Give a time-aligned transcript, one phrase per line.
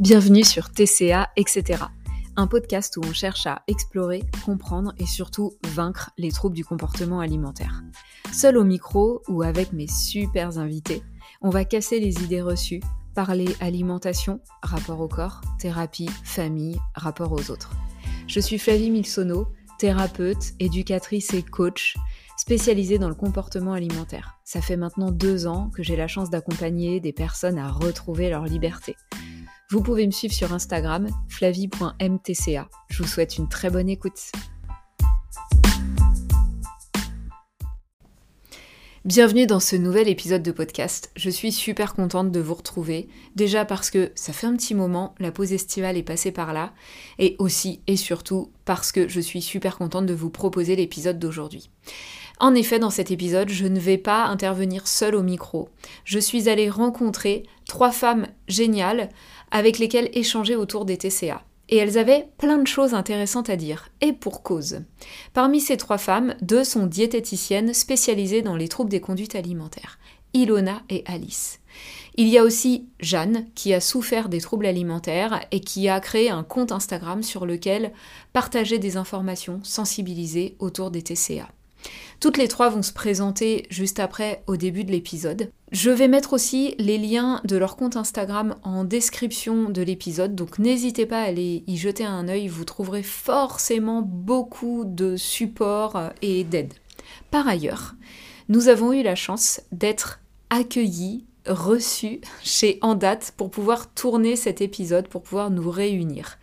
[0.00, 1.84] Bienvenue sur TCA, etc.
[2.34, 7.20] Un podcast où on cherche à explorer, comprendre et surtout vaincre les troubles du comportement
[7.20, 7.82] alimentaire.
[8.32, 11.02] Seul au micro ou avec mes super invités,
[11.42, 12.80] on va casser les idées reçues,
[13.14, 17.72] parler alimentation, rapport au corps, thérapie, famille, rapport aux autres.
[18.26, 19.48] Je suis Flavie Milsono,
[19.78, 21.98] thérapeute, éducatrice et coach
[22.38, 24.38] spécialisée dans le comportement alimentaire.
[24.44, 28.46] Ça fait maintenant deux ans que j'ai la chance d'accompagner des personnes à retrouver leur
[28.46, 28.96] liberté.
[29.72, 32.68] Vous pouvez me suivre sur Instagram, flavie.mtca.
[32.88, 34.32] Je vous souhaite une très bonne écoute.
[39.04, 41.12] Bienvenue dans ce nouvel épisode de podcast.
[41.14, 43.08] Je suis super contente de vous retrouver.
[43.36, 46.72] Déjà parce que ça fait un petit moment, la pause estivale est passée par là.
[47.20, 51.70] Et aussi et surtout parce que je suis super contente de vous proposer l'épisode d'aujourd'hui.
[52.40, 55.68] En effet, dans cet épisode, je ne vais pas intervenir seule au micro.
[56.04, 59.10] Je suis allée rencontrer trois femmes géniales
[59.50, 61.42] avec lesquelles échanger autour des TCA.
[61.68, 64.80] Et elles avaient plein de choses intéressantes à dire, et pour cause.
[65.32, 69.98] Parmi ces trois femmes, deux sont diététiciennes spécialisées dans les troubles des conduites alimentaires,
[70.34, 71.60] Ilona et Alice.
[72.16, 76.28] Il y a aussi Jeanne, qui a souffert des troubles alimentaires et qui a créé
[76.28, 77.92] un compte Instagram sur lequel
[78.32, 81.48] partager des informations sensibilisées autour des TCA.
[82.20, 85.50] Toutes les trois vont se présenter juste après au début de l'épisode.
[85.72, 90.58] Je vais mettre aussi les liens de leur compte Instagram en description de l'épisode, donc
[90.58, 96.44] n'hésitez pas à aller y jeter un œil, vous trouverez forcément beaucoup de support et
[96.44, 96.74] d'aide.
[97.30, 97.94] Par ailleurs,
[98.50, 105.08] nous avons eu la chance d'être accueillis, reçus chez Andate pour pouvoir tourner cet épisode,
[105.08, 106.38] pour pouvoir nous réunir.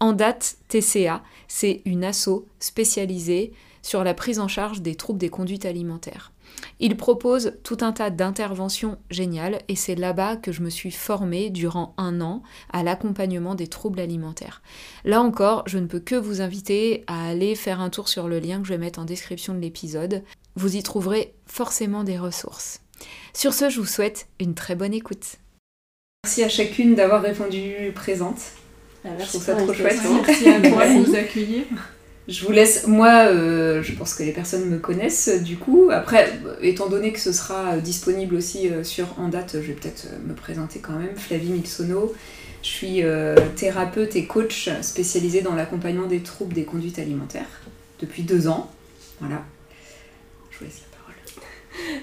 [0.00, 5.66] Andate TCA, c'est une asso spécialisée sur la prise en charge des troubles des conduites
[5.66, 6.32] alimentaires.
[6.80, 11.50] Il propose tout un tas d'interventions géniales et c'est là-bas que je me suis formée
[11.50, 14.62] durant un an à l'accompagnement des troubles alimentaires.
[15.04, 18.38] Là encore, je ne peux que vous inviter à aller faire un tour sur le
[18.38, 20.22] lien que je vais mettre en description de l'épisode.
[20.56, 22.80] Vous y trouverez forcément des ressources.
[23.32, 25.36] Sur ce, je vous souhaite une très bonne écoute.
[26.24, 28.40] Merci à chacune d'avoir répondu présente.
[29.04, 29.98] Ah, je trouve ça trop chouette.
[30.02, 31.64] Merci à toi de nous accueillir.
[32.28, 35.88] Je vous laisse, moi, euh, je pense que les personnes me connaissent du coup.
[35.90, 40.08] Après, étant donné que ce sera disponible aussi euh, sur En Date, je vais peut-être
[40.26, 41.16] me présenter quand même.
[41.16, 42.14] Flavie Milsono,
[42.62, 47.62] je suis euh, thérapeute et coach spécialisée dans l'accompagnement des troubles des conduites alimentaires
[47.98, 48.70] depuis deux ans.
[49.20, 49.42] Voilà.
[50.50, 50.87] Je vous laisse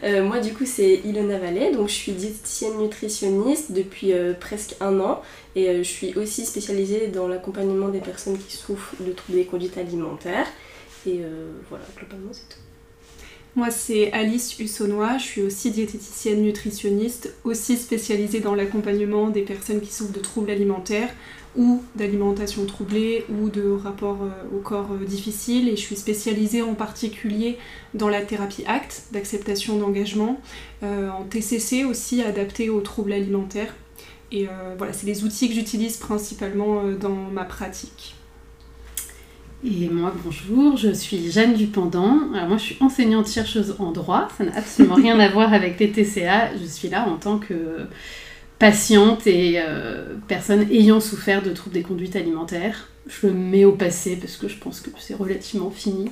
[0.02, 0.24] parole.
[0.24, 5.22] moi, du coup, c'est Ilona Vallée, donc je suis diététicienne nutritionniste depuis presque un an
[5.56, 9.46] et euh, je suis aussi spécialisée dans l'accompagnement des personnes qui souffrent de troubles des
[9.46, 10.48] conduites alimentaires.
[11.08, 12.60] Et euh, voilà, globalement, c'est tout.
[13.56, 19.80] Moi, c'est Alice Hussonnois, je suis aussi diététicienne nutritionniste, aussi spécialisée dans l'accompagnement des personnes
[19.80, 21.10] qui souffrent de troubles alimentaires
[21.58, 25.70] ou d'alimentation troublée ou de rapports euh, au corps difficiles.
[25.70, 27.58] Et je suis spécialisée en particulier
[27.94, 30.40] dans la thérapie ACT, d'acceptation d'engagement,
[30.84, 33.74] en TCC aussi adapté aux troubles alimentaires
[34.32, 38.16] et euh, voilà, c'est les outils que j'utilise principalement euh, dans ma pratique.
[39.64, 42.20] Et moi, bonjour, je suis Jeanne Dupendant.
[42.34, 44.28] Alors moi, je suis enseignante chercheuse en droit.
[44.38, 46.56] Ça n'a absolument rien à voir avec les TCA.
[46.58, 47.88] Je suis là en tant que
[48.60, 52.90] patiente et euh, personne ayant souffert de troubles des conduites alimentaires.
[53.08, 56.10] Je le mets au passé parce que je pense que c'est relativement fini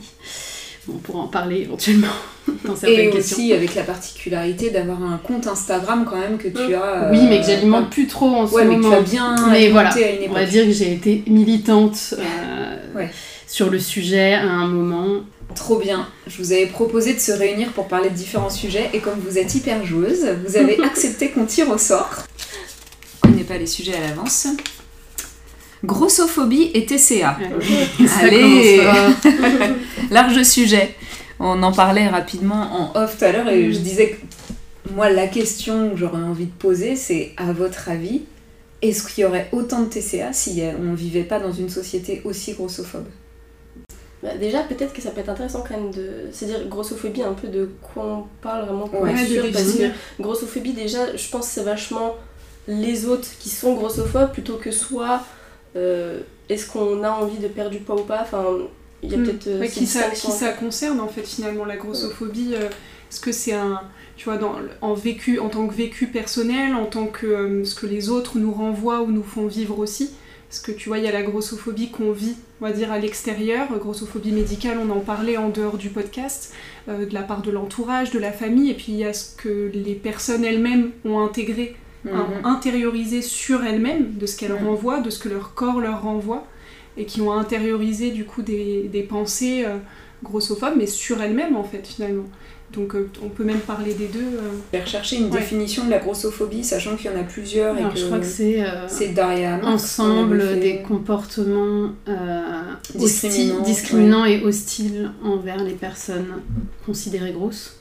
[0.90, 2.08] on pourra en parler éventuellement
[2.66, 3.38] dans certaines et questions.
[3.38, 7.10] Et aussi avec la particularité d'avoir un compte Instagram quand même que tu as.
[7.12, 8.90] oui, mais que j'alimente plus trop en ce ouais, moment.
[8.90, 10.30] mais tu as bien mais voilà, à une époque.
[10.32, 13.06] On va dire que j'ai été militante euh,
[13.48, 15.22] sur le sujet à un moment.
[15.56, 16.08] Trop bien.
[16.28, 19.38] Je vous avais proposé de se réunir pour parler de différents sujets et comme vous
[19.38, 22.24] êtes hyper joueuse, vous avez accepté qu'on tire au sort.
[23.24, 24.48] On ne connaît pas les sujets à l'avance.
[25.84, 27.38] Grossophobie et TCA.
[28.22, 28.82] Allez
[30.12, 30.96] Large sujet.
[31.40, 35.28] On en parlait rapidement en off tout à l'heure et je disais que moi, la
[35.28, 38.24] question que j'aurais envie de poser, c'est à votre avis,
[38.82, 42.22] est-ce qu'il y aurait autant de TCA si on ne vivait pas dans une société
[42.26, 43.08] aussi grossophobe?
[44.24, 47.34] Bah déjà, peut-être que ça peut être intéressant quand même de se dire grossophobie, un
[47.34, 49.14] peu de quoi on parle vraiment ouais,
[49.52, 52.16] parce que grossophobie, déjà, je pense que c'est vachement
[52.68, 55.24] les autres qui sont grossophobes plutôt que soit
[55.76, 58.22] euh, est-ce qu'on a envie de perdre du poids ou pas?
[58.22, 58.46] Enfin
[59.02, 59.24] il y a hmm.
[59.26, 62.70] peut-être euh, qui, ça, qui ça concerne en fait finalement la grossophobie euh,
[63.12, 63.82] est-ce que c'est un
[64.16, 67.86] tu vois dans, en vécu en tant que vécu personnel en tant que ce que
[67.86, 70.12] les autres nous renvoient ou nous font vivre aussi?
[70.54, 73.00] Parce que tu vois il y a la grossophobie qu'on vit on va dire à
[73.00, 76.54] l'extérieur grossophobie médicale on en parlait en dehors du podcast
[76.88, 79.72] de la part de l'entourage de la famille et puis il y a ce que
[79.74, 84.68] les personnes elles-mêmes ont intégré ont intériorisé sur elles-mêmes de ce qu'elles Mhm.
[84.68, 86.46] renvoient, de ce que leur corps leur renvoie,
[86.98, 89.78] et qui ont intériorisé du coup des, des pensées euh,
[90.22, 92.26] grossophobes, mais sur elles-mêmes en fait finalement.
[92.74, 94.20] Donc euh, on peut même parler des deux.
[94.20, 94.52] euh.
[94.72, 95.40] Je vais rechercher une Ouais.
[95.40, 98.20] définition de la grossophobie, sachant qu'il y en a plusieurs Alors, et que, je crois
[98.20, 102.62] que c'est euh, c'est Daria Marx, ensemble fait- des comportements euh,
[102.96, 106.42] Discriminants, hostiles- discriminants et hostiles envers les personnes
[106.86, 107.78] considérées grosses.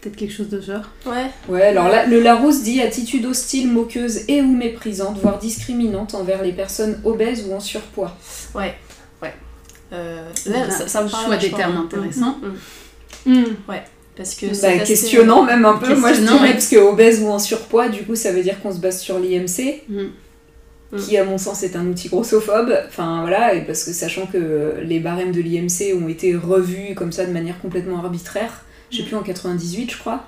[0.00, 0.84] Peut-être quelque chose de ce genre.
[1.06, 6.14] Ouais, Ouais, alors là, le Larousse dit attitude hostile, moqueuse et ou méprisante, voire discriminante
[6.14, 8.16] envers les personnes obèses ou en surpoids.
[8.56, 8.74] ouais,
[9.22, 9.32] ouais.
[9.92, 12.36] Euh, Voilà, là, ça, ça me parle choix des termes intéressants.
[12.42, 12.56] mm, mm.
[13.24, 13.44] Hmm.
[14.16, 16.52] Parce que Bah, assez- questionnant même un peu, moi je dirais, ouais.
[16.52, 19.18] parce que obèse ou en surpoids, du coup ça veut dire qu'on se base sur
[19.18, 20.02] l'IMC, Mm.
[20.92, 20.96] Mm.
[20.98, 24.74] qui à mon sens est un outil grossophobe, enfin voilà, et parce que sachant que
[24.82, 29.02] les barèmes de l'IMC ont été revus comme ça de manière complètement arbitraire, je sais
[29.04, 30.26] plus en 98 je crois,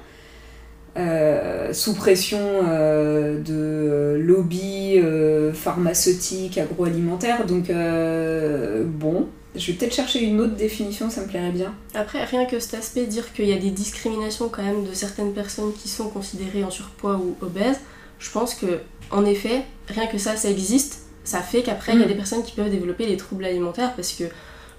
[0.96, 9.94] euh, sous pression euh, de lobby euh, pharmaceutique, agroalimentaire, donc euh, bon, je vais peut-être
[9.94, 11.72] chercher une autre définition, ça me plairait bien.
[11.94, 15.32] Après, rien que cet aspect, dire qu'il y a des discriminations quand même de certaines
[15.32, 17.78] personnes qui sont considérées en surpoids ou obèses,
[18.18, 18.80] je pense que,
[19.10, 21.00] en effet, rien que ça, ça existe.
[21.24, 22.08] Ça fait qu'après, il y a Mm.
[22.08, 24.24] des personnes qui peuvent développer des troubles alimentaires parce que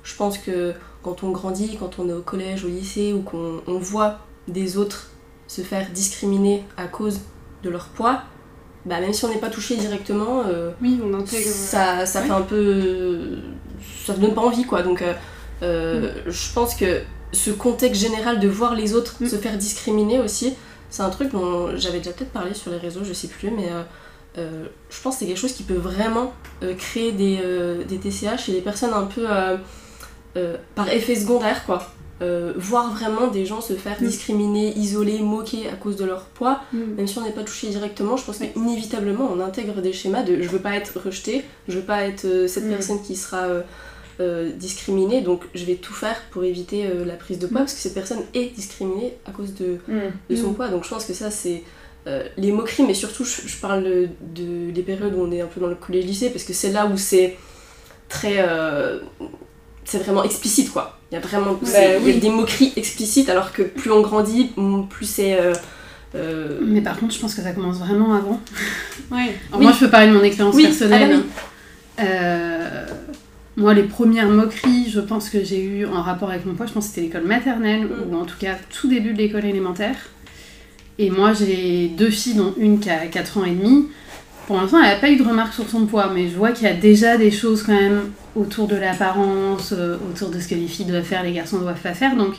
[0.03, 0.73] je pense que
[1.03, 4.77] quand on grandit, quand on est au collège, au lycée, ou qu'on on voit des
[4.77, 5.09] autres
[5.47, 7.19] se faire discriminer à cause
[7.63, 8.23] de leur poids,
[8.85, 11.47] bah, même si on n'est pas touché directement, euh, Oui, on intègre.
[11.49, 12.27] ça, ça Ouais.
[12.27, 13.37] fait un peu.
[14.05, 14.81] Ça ne donne pas envie, quoi.
[14.83, 15.13] Donc, euh,
[15.63, 19.27] euh, je pense que ce contexte général de voir les autres Mm.
[19.27, 20.53] se faire discriminer aussi,
[20.89, 23.69] c'est un truc dont j'avais déjà peut-être parlé sur les réseaux, je sais plus, mais
[24.37, 26.33] euh, je pense que c'est quelque chose qui peut vraiment
[26.77, 27.39] créer des,
[27.87, 29.25] des TCA chez des personnes un peu
[30.75, 31.89] par effet secondaire, quoi.
[32.21, 34.05] Euh, voir vraiment des gens se faire Mm.
[34.05, 38.15] discriminer, isoler, moquer à cause de leur poids, même si on n'est pas touché directement,
[38.15, 41.83] je pense qu'inévitablement on intègre des schémas de je veux pas être rejeté, je veux
[41.85, 42.69] pas être euh, cette Mm.
[42.69, 43.43] personne qui sera
[44.19, 47.73] euh, discriminée, donc je vais tout faire pour éviter euh, la prise de poids, parce
[47.73, 49.77] que cette personne est discriminée à cause de,
[50.29, 50.37] de Mm.
[50.37, 50.69] son poids.
[50.69, 51.63] Donc je pense que ça c'est
[52.07, 55.41] euh, les moqueries, mais surtout je, je parle de, de- des périodes où on est
[55.41, 57.35] un peu dans le collège-lycée, parce que c'est là où c'est
[58.09, 58.35] très...
[58.37, 58.99] euh,
[59.83, 60.99] c'est vraiment explicite quoi.
[61.11, 62.17] Il y a vraiment Bah, y a oui.
[62.19, 64.51] des moqueries explicites alors que plus on grandit,
[64.89, 65.39] plus c'est...
[65.39, 65.53] euh,
[66.15, 68.39] euh, Mais par contre, je pense que ça commence vraiment avant.
[69.11, 69.35] Ouais.
[69.49, 69.63] Alors Oui.
[69.63, 71.11] Moi, je peux parler de mon expérience Oui, personnelle.
[71.11, 72.05] ah bah oui.
[72.07, 72.85] Euh,
[73.57, 76.73] moi, les premières moqueries, je pense que j'ai eu en rapport avec mon poids, je
[76.73, 78.13] pense que c'était l'école maternelle, Mm.
[78.13, 79.95] ou en tout cas tout début de l'école élémentaire.
[80.99, 83.87] Et moi, j'ai deux filles, dont une qui a 4 ans et demi.
[84.47, 86.67] Pour l'instant, elle n'a pas eu de remarques sur son poids, mais je vois qu'il
[86.67, 90.55] y a déjà des choses quand même autour de l'apparence, euh, autour de ce que
[90.55, 92.15] les filles doivent faire, les garçons doivent pas faire.
[92.15, 92.35] Donc,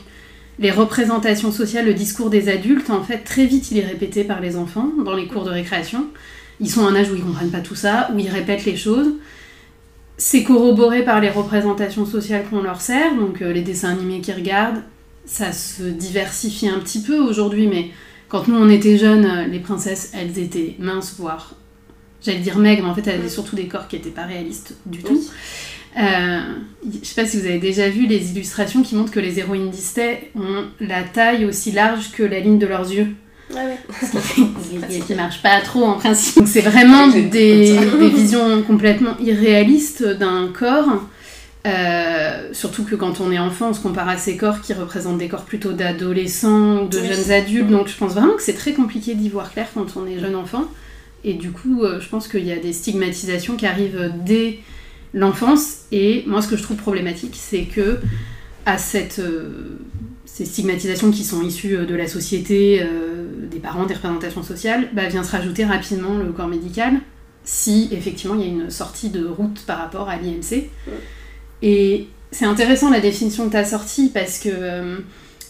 [0.59, 4.39] les représentations sociales, le discours des adultes, en fait, très vite, il est répété par
[4.39, 6.05] les enfants dans les cours de récréation.
[6.59, 8.77] Ils sont à un âge où ils comprennent pas tout ça, où ils répètent les
[8.77, 9.13] choses.
[10.17, 14.33] C'est corroboré par les représentations sociales qu'on leur sert, donc euh, les dessins animés qu'ils
[14.33, 14.81] regardent.
[15.25, 17.91] Ça se diversifie un petit peu aujourd'hui, mais
[18.27, 21.53] quand nous on était jeunes, euh, les princesses, elles étaient minces, voire,
[22.23, 24.75] j'allais dire maigres, mais en fait elles avaient surtout des corps qui n'étaient pas réalistes
[24.87, 25.13] du tout.
[25.13, 25.29] Oui.
[25.99, 26.39] Euh,
[26.83, 29.69] je sais pas si vous avez déjà vu les illustrations qui montrent que les héroïnes
[29.69, 33.15] Disney ont la taille aussi large que la ligne de leurs yeux.
[33.53, 34.87] Ouais, ouais.
[34.97, 36.37] Et qui marche pas trop en principe.
[36.37, 37.77] Donc c'est vraiment des,
[38.13, 41.03] visions complètement irréalistes d'un corps.
[41.65, 45.17] Euh, surtout que quand on est enfant, on se compare à ces corps qui représentent
[45.17, 47.07] des corps plutôt d'adolescents ou de Oui.
[47.07, 47.69] jeunes adultes.
[47.69, 50.35] Donc je pense vraiment que c'est très compliqué d'y voir clair quand on est jeune
[50.35, 50.65] enfant.
[51.23, 54.59] Et du coup, euh, je pense qu'il y a des stigmatisations qui arrivent dès
[55.13, 55.79] l'enfance.
[55.91, 57.99] Et moi, ce que je trouve problématique, c'est que
[58.65, 59.79] à cette, euh,
[60.25, 63.16] ces stigmatisations qui sont issues de la société, euh,
[63.49, 66.93] des parents, des représentations sociales, bah, vient se rajouter rapidement le corps médical
[67.43, 70.69] si effectivement il y a une sortie de route par rapport à l'IMC.
[71.61, 74.97] Et c'est intéressant la définition que tu as sortie parce que euh,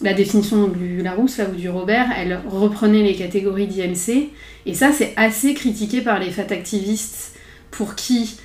[0.01, 4.29] la définition du Larousse là, ou du Robert, elle reprenait les catégories d'IMC.
[4.67, 7.33] Et ça, c'est assez critiqué par les fat activistes
[7.71, 8.37] pour qui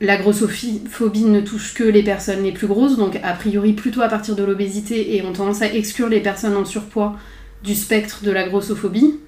[0.00, 4.08] la grossophobie ne touche que les personnes les plus grosses, donc a priori plutôt à
[4.08, 7.16] partir de l'obésité, et ont tendance à exclure les personnes en surpoids
[7.64, 9.18] du spectre de la grossophobie,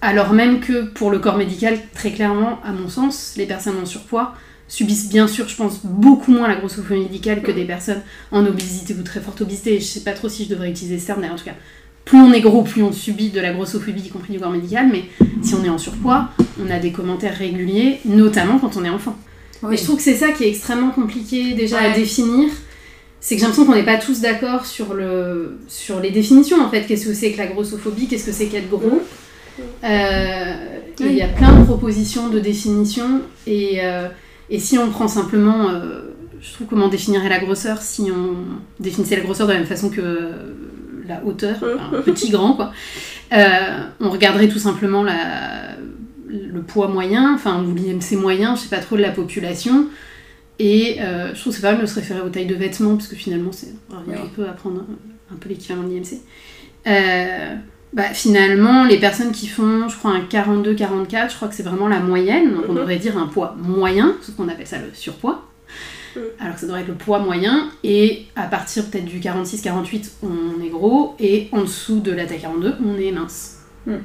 [0.00, 3.86] alors même que pour le corps médical, très clairement, à mon sens, les personnes en
[3.86, 4.34] surpoids
[4.68, 8.94] subissent bien sûr, je pense, beaucoup moins la grossophobie médicale que des personnes en obésité
[8.94, 9.80] ou très forte obésité.
[9.80, 11.54] Je sais pas trop si je devrais utiliser ce terme, mais en tout cas,
[12.04, 14.88] plus on est gros, plus on subit de la grossophobie, y compris du corps médical,
[14.92, 15.04] mais
[15.42, 16.28] si on est en surpoids,
[16.62, 19.16] on a des commentaires réguliers, notamment quand on est enfant.
[19.62, 22.50] Mais je trouve que c'est ça qui est extrêmement compliqué déjà à définir.
[23.20, 26.70] C'est que j'ai l'impression qu'on n'est pas tous d'accord sur, le, sur les définitions en
[26.70, 26.82] fait.
[26.86, 28.06] Qu'est-ce que c'est que la grossophobie?
[28.06, 29.02] Qu'est-ce que c'est qu'être gros?
[29.84, 30.54] Euh,
[31.00, 33.22] Il y a plein de propositions de définition.
[33.46, 34.08] Et, euh,
[34.50, 38.36] et si on prend simplement, euh, je trouve comment définirait la grosseur si on
[38.80, 40.30] définissait la grosseur de la même façon que
[41.06, 42.72] la hauteur, enfin, petit, grand, quoi.
[43.32, 45.76] on regarderait tout simplement la,
[46.28, 49.86] le poids moyen, enfin, ou l'IMC moyen, je sais pas trop, de la population.
[50.58, 52.96] Et euh, je trouve que c'est pas mal de se référer aux tailles de vêtements,
[52.96, 54.84] parce que finalement, c'est un peu à prendre
[55.32, 56.20] un, peu l'équivalent de l'IMC.
[56.86, 57.54] Euh,
[57.92, 61.88] bah, finalement, les personnes qui font, je crois, un 42-44, je crois que c'est vraiment
[61.88, 62.54] la moyenne.
[62.54, 62.78] Donc on mhm.
[62.78, 65.44] devrait dire un poids moyen, ce qu'on appelle ça le surpoids.
[66.16, 66.22] Mhm.
[66.40, 67.70] Alors que ça devrait être le poids moyen.
[67.84, 71.14] Et à partir peut-être du 46-48, on est gros.
[71.18, 73.60] Et en dessous de la taille 42, on est mince.
[73.86, 74.00] Mhm.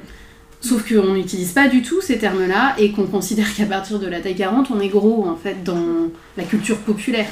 [0.64, 4.20] Sauf qu'on n'utilise pas du tout ces termes-là et qu'on considère qu'à partir de la
[4.20, 7.28] taille 40, on est gros en fait dans la culture populaire.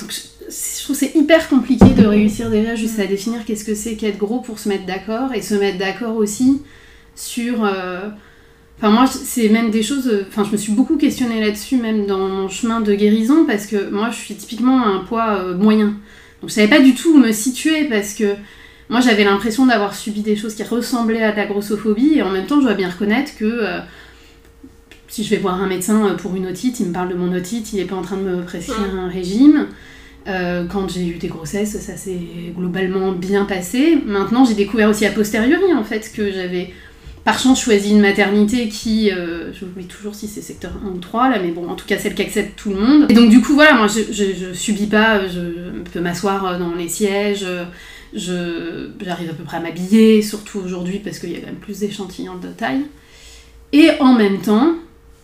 [0.00, 3.94] Donc je trouve c'est hyper compliqué de réussir déjà juste à définir qu'est-ce que c'est
[3.94, 6.62] qu'être gros pour se mettre d'accord et se mettre d'accord aussi
[7.14, 7.64] sur.
[7.64, 8.08] Euh,
[8.78, 10.10] enfin, moi, c'est même des choses.
[10.26, 13.88] Enfin, je me suis beaucoup questionnée là-dessus, même dans mon chemin de guérison, parce que
[13.90, 15.96] moi, je suis typiquement un poids euh, moyen.
[16.40, 18.34] Donc, je savais pas du tout où me situer parce que
[18.90, 22.30] moi, j'avais l'impression d'avoir subi des choses qui ressemblaient à de la grossophobie, et en
[22.30, 23.80] même temps, je dois bien reconnaître que euh,
[25.08, 27.32] si je vais voir un médecin euh, pour une otite, il me parle de mon
[27.32, 29.68] otite, il n'est pas en train de me prescrire un régime.
[30.26, 32.18] Euh, quand j'ai eu des grossesses, ça s'est
[32.56, 33.98] globalement bien passé.
[34.06, 36.72] Maintenant, j'ai découvert aussi a posteriori, en fait, que j'avais
[37.24, 41.38] par chance choisi une maternité qui, je toujours si c'est secteur 1 ou 3 là,
[41.42, 43.10] mais bon, en tout cas celle qui accepte tout le monde.
[43.10, 45.40] Et donc du coup, voilà, moi je, je, je subis pas, je
[45.90, 47.46] peux m'asseoir dans les sièges,
[48.14, 51.80] j'arrive à peu près à m'habiller, surtout aujourd'hui parce qu'il y a quand même plus
[51.80, 52.84] d'échantillons de taille.
[53.72, 54.74] Et en même temps,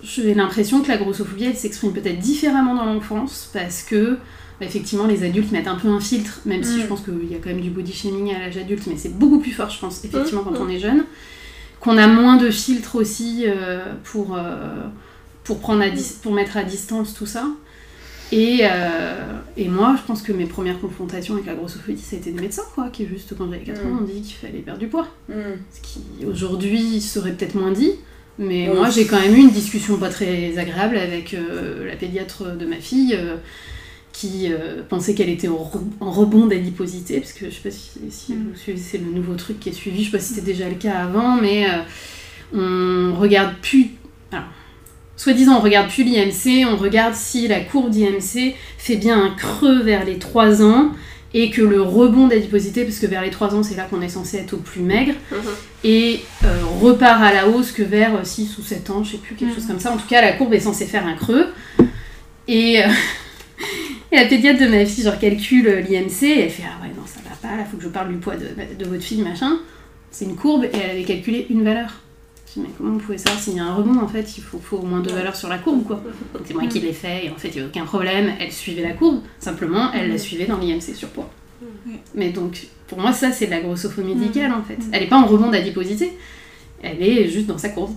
[0.02, 4.18] j'ai l'impression que la grossophobie, elle s'exprime peut-être différemment dans l'enfance parce que,
[4.58, 6.88] bah, effectivement, les adultes mettent un peu un filtre, même si je mm.
[6.88, 9.38] pense qu'il y a quand même du body shaming à l'âge adulte, mais c'est beaucoup
[9.38, 10.62] plus fort, je pense, effectivement, quand mm.
[10.62, 11.04] on est jeune.
[11.78, 14.82] Qu'on a moins de filtres aussi euh, pour, euh,
[15.44, 15.86] pour, prendre à
[16.22, 17.46] pour mettre à distance tout ça.
[18.32, 19.14] Et, euh,
[19.56, 22.40] et, moi, je pense que mes premières confrontations avec la grossophobie, ça a été des
[22.40, 25.08] médecins, quoi, qui juste quand j'avais 4 ans, ont dit qu'il fallait perdre du poids.
[25.28, 25.34] Mm.
[25.72, 27.92] Ce qui, aujourd'hui, serait peut-être moins dit.
[28.38, 32.56] Mais moi, j'ai quand même eu une discussion pas très agréable avec euh, la pédiatre
[32.56, 33.36] de ma fille, euh,
[34.12, 34.50] qui
[34.88, 35.62] pensait qu'elle était en,
[36.00, 38.48] rebond d'adiposité, parce que je sais pas si, si mm.
[38.50, 40.68] vous suivez, c'est le nouveau truc qui est suivi, je sais pas si c'était déjà
[40.68, 41.66] le cas avant, mais
[42.54, 43.90] on regarde plus...
[44.32, 44.46] Alors,
[45.20, 49.82] Soi-disant, on regarde plus l'IMC, on regarde si la courbe d'IMC fait bien un creux
[49.82, 50.92] vers les 3 ans
[51.34, 54.08] et que le rebond d'adiposité, parce que vers les 3 ans, c'est là qu'on est
[54.08, 55.38] censé être au plus maigre, mhm.
[55.84, 59.34] et euh, repart à la hausse que vers 6 ou 7 ans, je sais plus,
[59.34, 59.72] quelque chose mhm.
[59.72, 59.92] comme ça.
[59.92, 61.48] En tout cas, la courbe est censée faire un creux.
[62.48, 62.88] Et, euh,
[64.12, 67.20] la pédiatre de ma fille, genre, calcule l'IMC, et elle fait Ah ouais, non, ça
[67.28, 68.46] va pas, là, faut que je parle du poids de,
[68.82, 69.58] de votre fille, machin.
[70.10, 71.90] C'est une courbe, et elle avait calculé une valeur
[72.56, 74.78] mais comment vous pouvez savoir s'il y a un rebond en fait Il faut, faut
[74.78, 76.02] au moins deux valeurs sur la courbe quoi.
[76.34, 78.32] Donc c'est moi qui l'ai fait et en fait il n'y a aucun problème.
[78.40, 81.30] Elle suivait la courbe, simplement elle la suivait dans l'IMC surpoids.
[82.14, 84.78] Mais donc pour moi ça c'est de la grossophobie médicale en fait.
[84.92, 86.12] Elle n'est pas en rebond d'adiposité,
[86.82, 87.94] elle est juste dans sa courbe,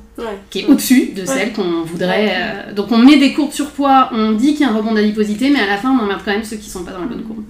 [0.49, 2.33] qui est au-dessus de celle qu'on voudrait.
[2.35, 5.49] Euh, donc on met des courbes surpoids, on dit qu'il y a un rebond d'adiposité,
[5.49, 7.23] mais à la fin on emmerde quand même ceux qui sont pas dans la bonne
[7.23, 7.43] courbe.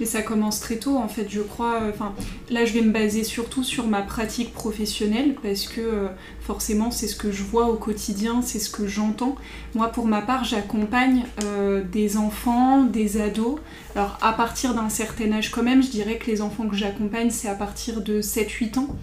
[0.00, 1.80] Et ça commence très tôt, en fait, je crois.
[1.88, 2.14] Enfin,
[2.50, 6.08] là, je vais me baser surtout sur ma pratique professionnelle parce que euh,
[6.40, 9.36] forcément, c'est ce que je vois au quotidien, c'est ce que j'entends.
[9.74, 13.58] Moi, pour ma part, j'accompagne euh, des enfants, des ados.
[13.96, 17.30] Alors, à partir d'un certain âge, quand même, je dirais que les enfants que j'accompagne,
[17.30, 18.96] c'est à partir de 7-8 ans,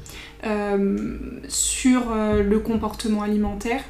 [0.45, 1.17] euh,
[1.49, 3.81] sur le comportement alimentaire.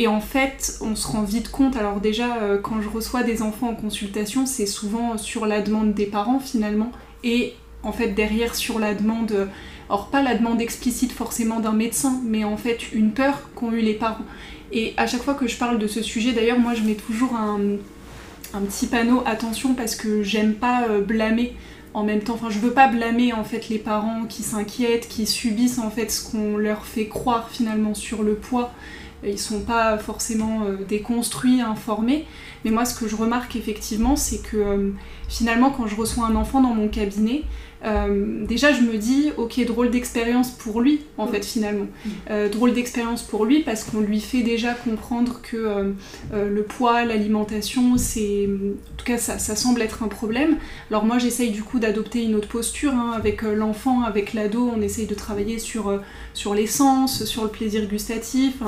[0.00, 3.42] Et en fait, on se rend vite compte, alors déjà, euh, quand je reçois des
[3.42, 6.90] enfants en consultation, c'est souvent sur la demande des parents finalement,
[7.22, 7.52] et
[7.82, 9.50] en fait derrière sur la demande,
[9.90, 13.82] alors pas la demande explicite forcément d'un médecin, mais en fait une peur qu'ont eu
[13.82, 14.24] les parents.
[14.72, 17.36] Et à chaque fois que je parle de ce sujet, d'ailleurs, moi je mets toujours
[17.36, 17.58] un,
[18.64, 21.52] petit panneau attention parce que j'aime pas euh, blâmer
[21.92, 25.26] en même temps, enfin je veux pas blâmer en fait les parents qui s'inquiètent, qui
[25.26, 28.72] subissent en fait ce qu'on leur fait croire finalement sur le poids
[29.28, 32.26] ils sont pas forcément euh, déconstruits, informés.
[32.64, 34.90] Mais moi, ce que je remarque effectivement, c'est que euh,
[35.28, 37.42] finalement, quand je reçois un enfant dans mon cabinet,
[37.82, 41.86] euh, déjà je me dis, ok, drôle d'expérience pour lui, en fait, finalement.
[42.52, 45.94] drôle d'expérience pour lui parce qu'on lui fait déjà comprendre que
[46.32, 48.46] le poids, l'alimentation, c'est.
[48.46, 50.58] En tout cas, ça, semble être un problème.
[50.90, 54.70] Alors, moi, j'essaye du coup d'adopter une autre posture hein, avec l'enfant, avec l'ado.
[54.76, 55.98] On essaye de travailler sur,
[56.34, 58.62] sur l'essence, sur le plaisir gustatif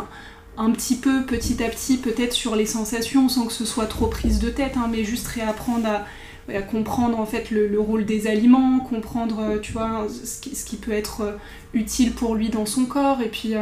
[0.56, 4.06] un petit peu petit à petit peut-être sur les sensations sans que ce soit trop
[4.06, 8.80] prise de tête, hein, mais juste réapprendre à comprendre en fait le, rôle des aliments,
[8.80, 11.38] comprendre tu vois ce qui, peut être
[11.72, 13.54] utile pour lui dans son corps et puis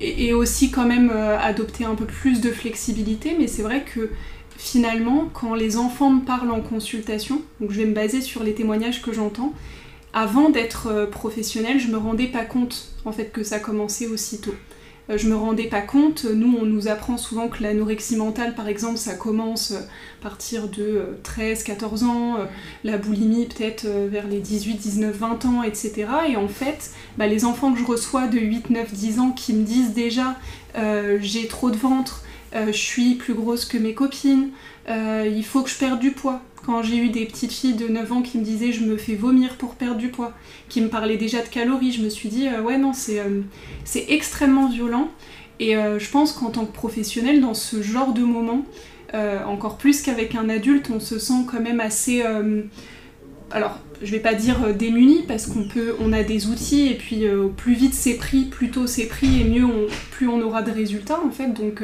[0.00, 3.36] et, aussi quand même adopter un peu plus de flexibilité.
[3.38, 4.10] Mais c'est vrai que
[4.56, 8.54] finalement, quand les enfants me parlent en consultation, donc je vais me baser sur les
[8.54, 9.52] témoignages que j'entends,
[10.14, 14.54] avant d'être professionnelle, je me rendais pas compte en fait que ça commençait aussitôt.
[15.08, 16.24] Euh, je me rendais pas compte.
[16.24, 19.80] Nous, on nous apprend souvent que l'anorexie mentale, par exemple, ça commence euh,
[20.20, 22.36] à partir de 13, euh, 14 ans,
[22.84, 26.06] la boulimie peut-être vers les 18, 19, 20 ans, etc.
[26.28, 29.52] Et en fait, bah, les enfants que je reçois de 8, 9, 10 ans qui
[29.52, 30.36] me disent déjà
[31.20, 32.22] j'ai trop de ventre,
[32.54, 34.50] je suis plus grosse que mes copines,
[34.88, 36.42] il faut que je perde du poids.
[36.66, 39.14] Quand j'ai eu des petites filles de 9 ans qui me disaient je me fais
[39.14, 40.32] vomir pour perdre du poids,
[40.68, 43.42] qui me parlaient déjà de calories, je me suis dit euh, ouais non c'est euh,
[43.84, 45.08] c'est extrêmement violent.
[45.60, 48.64] Et euh, je pense qu'en tant que professionnel dans ce genre de moment,
[49.46, 52.22] encore plus qu'avec un adulte, on se sent quand même assez
[53.50, 57.24] alors je vais pas dire démuni parce qu'on peut on a des outils et puis
[57.56, 60.70] plus vite c'est pris, plus tôt c'est pris et mieux on, plus on aura de
[60.70, 61.48] résultats en fait.
[61.54, 61.82] Donc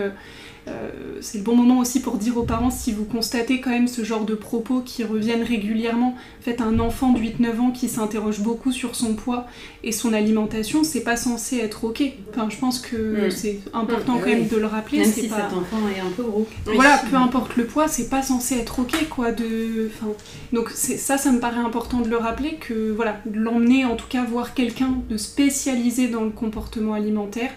[1.21, 4.05] c'est le bon moment aussi pour dire aux parents si vous constatez quand même ce
[4.05, 6.15] genre de propos qui reviennent régulièrement.
[6.41, 9.47] En fait, un enfant de 8-9 ans qui s'interroge beaucoup sur son poids
[9.85, 12.03] et son alimentation, c'est pas censé être ok.
[12.31, 13.31] Enfin, je pense que mm.
[13.31, 14.21] c'est important mm.
[14.21, 14.99] quand même de le rappeler.
[14.99, 16.47] Même si cet enfant est un peu gros.
[16.67, 19.33] Voilà, peu importe le poids, c'est pas censé être ok quoi.
[19.33, 19.91] De...
[19.95, 20.13] Enfin,
[20.53, 24.25] donc ça, ça me paraît important de le rappeler que voilà, l'emmener en tout cas
[24.25, 27.51] voir quelqu'un de spécialisé dans le comportement alimentaire,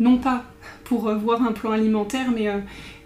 [0.00, 0.44] non pas
[0.84, 2.58] pour euh, voir un plan alimentaire, mais euh,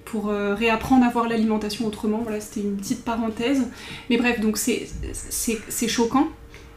[0.04, 2.20] pour euh, réapprendre à voir l'alimentation autrement.
[2.23, 3.68] Voilà, c'était une petite parenthèse.
[4.11, 6.28] Mais bref, donc c'est choquant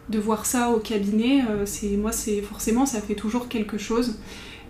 [0.09, 1.43] de voir ça au cabinet.
[1.65, 4.19] c'est moi, c'est forcément, ça fait toujours quelque chose.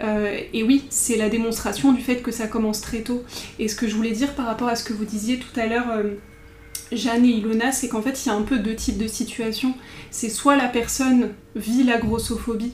[0.02, 3.24] et oui, c'est la démonstration du fait que ça commence très tôt.
[3.58, 5.66] Et ce que je voulais dire par rapport à ce que vous disiez tout à
[5.66, 5.88] l'heure,
[6.92, 9.74] Jeanne et Ilona, c'est qu'en fait, il y a un peu deux types de situations.
[10.12, 12.74] C'est soit la personne vit la grossophobie,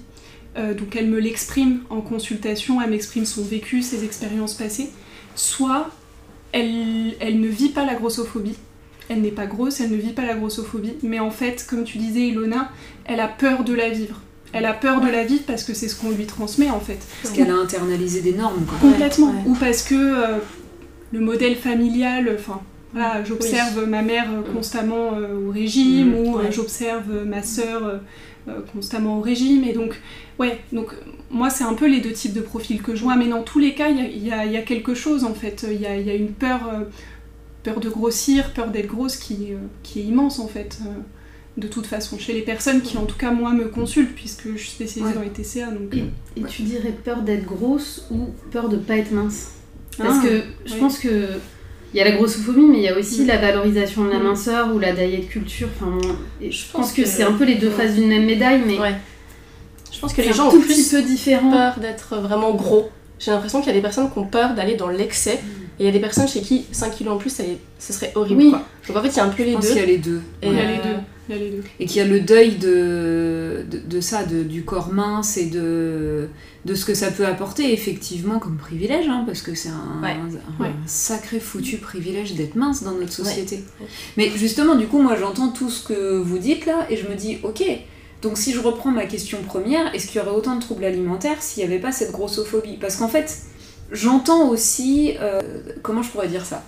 [0.57, 4.89] euh, donc elle me l'exprime en consultation, elle m'exprime son vécu, ses expériences passées,
[5.35, 5.89] soit
[6.51, 8.55] elle, elle ne vit pas la grossophobie,
[9.09, 11.99] elle n'est pas grosse, elle ne vit pas la grossophobie, mais en fait, comme tu
[11.99, 12.71] disais Ilona,
[13.05, 14.21] elle a peur de la vivre.
[14.53, 16.99] Elle a peur de la vivre parce que c'est ce qu'on lui transmet en fait.
[17.21, 18.65] Parce qu'elle a internalisé des normes.
[18.81, 19.35] Complètement.
[19.45, 20.37] Ou parce que euh,
[21.11, 22.61] le modèle familial, enfin,
[22.93, 26.27] voilà, j'observe ma mère euh, constamment au régime, mmh.
[26.27, 28.01] ou j'observe ma sœur
[28.73, 29.99] constamment au régime, et donc
[30.39, 30.93] Ouais, donc
[31.31, 33.59] moi c'est un peu les deux types de profils que je vois, mais dans tous
[33.59, 35.65] les cas, il y a, quelque chose en fait.
[35.69, 36.83] Il y a, une peur, euh,
[37.63, 40.89] peur de grossir, peur d'être grosse qui, euh, qui, est immense en fait, euh,
[41.57, 44.57] de toute façon, chez les personnes qui en tout cas moi me consultent, puisque je
[44.57, 45.71] suis spécialisée dans les TCA.
[45.71, 49.53] Donc, et, tu dirais peur d'être grosse ou peur de pas être mince?
[49.97, 51.29] Parce ah, que je pense que.
[51.93, 53.27] Il y a la grossophobie, mais il y a aussi mm.
[53.27, 54.23] la valorisation de la mm.
[54.23, 55.69] minceur ou la diet culture.
[55.79, 55.97] Enfin,
[56.41, 58.77] je, pense, que, c'est un peu les deux faces d'une même médaille, mais
[59.97, 61.49] je pense que les gens ont plus peu différent.
[61.49, 62.87] peur d'être vraiment gros.
[63.17, 65.39] J'ai l'impression qu'il y a des personnes qui ont peur d'aller dans l'excès.
[65.79, 67.43] Et il y a des personnes chez qui 5 kilos en plus, ça,
[67.79, 68.49] ce serait horrible.
[68.49, 68.61] Quoi.
[68.87, 69.71] Donc en fait, il y a un peu les deux.
[69.71, 70.21] Il y a les deux.
[70.43, 70.99] Et il y a les deux.
[71.29, 71.63] Il y a les deux.
[71.79, 76.29] Et qu'il y a le deuil de, de, ça, de, du corps mince et de,
[76.65, 80.69] de ce que ça peut apporter effectivement comme privilège, hein, parce que c'est un, un,
[80.85, 83.63] sacré foutu privilège d'être mince dans notre société.
[84.15, 87.15] Mais justement, du coup, moi j'entends tout ce que vous dites là et je me
[87.15, 87.63] dis, ok,
[88.21, 91.41] donc si je reprends ma question première, est-ce qu'il y aurait autant de troubles alimentaires
[91.41, 92.77] s'il n'y avait pas cette grossophobie?
[92.77, 93.37] Parce qu'en fait,
[93.91, 95.15] j'entends aussi...
[95.19, 95.41] Euh,
[95.83, 96.63] comment je pourrais dire ça?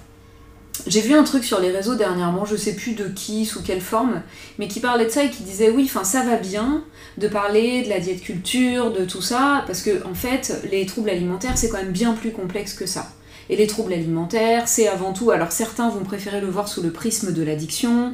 [0.88, 3.82] J'ai vu un truc sur les réseaux dernièrement, je sais plus de qui, sous quelle
[3.82, 4.22] forme,
[4.58, 6.84] mais qui parlait de ça et qui disait oui, enfin ça va bien
[7.18, 11.10] de parler de la diète culture, de tout ça, parce que en fait, les troubles
[11.10, 13.12] alimentaires c'est quand même bien plus complexe que ça.
[13.50, 16.92] Et les troubles alimentaires, c'est avant tout, alors certains vont préférer le voir sous le
[16.92, 18.14] prisme de l'addiction,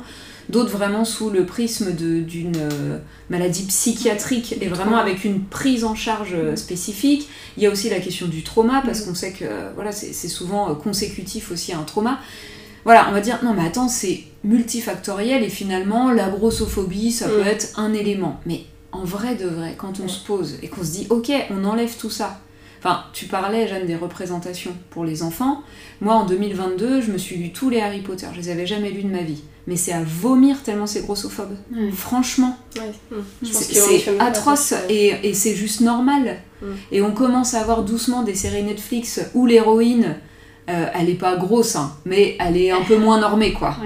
[0.50, 5.96] d'autres vraiment sous le prisme d'une euh, maladie psychiatrique et vraiment avec une prise en
[5.96, 7.28] charge euh, spécifique.
[7.58, 10.70] Il y a aussi la question du trauma parce qu'on sait que voilà, c'est souvent
[10.70, 12.20] euh, consécutif aussi à un trauma.
[12.84, 17.46] Voilà, on va dire non mais attends, c'est multifactoriel et finalement la grossophobie ça peut
[17.46, 18.40] être un élément.
[18.46, 21.66] Mais en vrai de vrai, quand on se pose et qu'on se dit ok, on
[21.66, 22.40] enlève tout ça,
[22.86, 25.64] Enfin, tu parlais, Jeanne, des représentations pour les enfants.
[26.02, 28.28] Moi, en 2022, je me suis lu tous les Harry Potter.
[28.32, 29.42] Je les avais jamais lus de ma vie.
[29.66, 31.56] Mais c'est à vomir tellement c'est grossophobe.
[31.92, 32.60] Franchement.
[33.42, 36.38] C'est atroce et, c'est juste normal.
[36.92, 40.18] Et on commence à voir doucement des séries Netflix où l'héroïne,
[40.70, 43.78] euh, elle est pas grosse, hein, mais elle est un peu moins normée, quoi.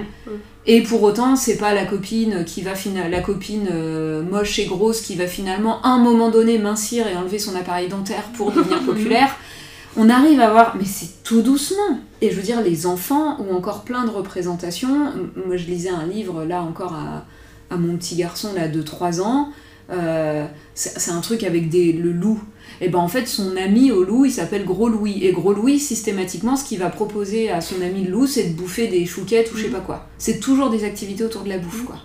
[0.66, 2.72] Et pour autant, c'est pas la copine qui va
[3.08, 7.16] la copine euh, moche et grosse qui va finalement à un moment donné mincir et
[7.16, 9.34] enlever son appareil dentaire pour devenir populaire.
[9.96, 11.98] on arrive à voir, mais c'est tout doucement.
[12.20, 15.12] Et je veux dire, les enfants ont encore plein de représentations.
[15.46, 17.24] Moi, je lisais un livre, là encore, à,
[17.74, 19.48] à mon petit garçon, là, de 3 ans.
[19.90, 22.40] Euh, c'est un truc avec des, le loup.
[22.80, 25.24] Et ben en fait, son ami au loup, il s'appelle Gros Louis.
[25.24, 28.54] Et Gros Louis, systématiquement, ce qu'il va proposer à son ami le loup, c'est de
[28.54, 30.08] bouffer des chouquettes ou je sais pas quoi.
[30.18, 31.96] C'est toujours des activités autour de la bouffe, quoi.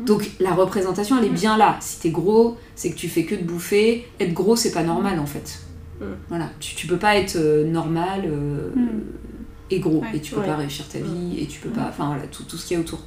[0.00, 1.76] Donc la représentation, elle est bien là.
[1.80, 4.04] Si t'es gros, c'est que tu fais que de bouffer.
[4.20, 5.60] Être gros, c'est pas normal en fait.
[6.28, 8.70] Voilà, tu, tu peux pas être euh, normal euh,
[9.70, 10.00] et gros.
[10.00, 10.08] Ouais.
[10.14, 10.46] Et tu peux Ouais.
[10.46, 11.38] pas réussir ta vie.
[11.40, 11.72] Et tu peux Mm.
[11.74, 11.86] pas.
[11.90, 12.98] Enfin voilà, tout, tout ce qu'il y a autour.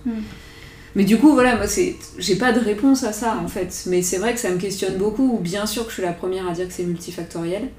[0.96, 1.00] Mm.
[1.00, 3.84] Mais du coup, voilà, moi, c'est, j'ai pas de réponse à ça en fait.
[3.88, 5.40] Mais c'est vrai que ça me questionne beaucoup.
[5.42, 7.70] Bien sûr que je suis la première à dire que c'est multifactoriel.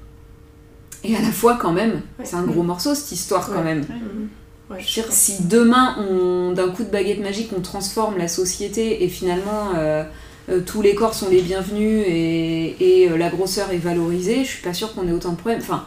[1.03, 2.25] Et à la fois, quand même, Ouais.
[2.25, 3.79] c'est un gros morceau cette histoire quand même.
[3.79, 4.29] Mhm.
[4.69, 8.27] Ouais, Je veux dire, si demain, on, d'un coup de baguette magique, on transforme la
[8.27, 10.03] société et finalement euh,
[10.49, 14.49] euh, tous les corps sont les bienvenus et, et, euh, la grosseur est valorisée, je
[14.49, 15.61] suis pas sûre qu'on ait autant de problèmes.
[15.61, 15.85] Enfin,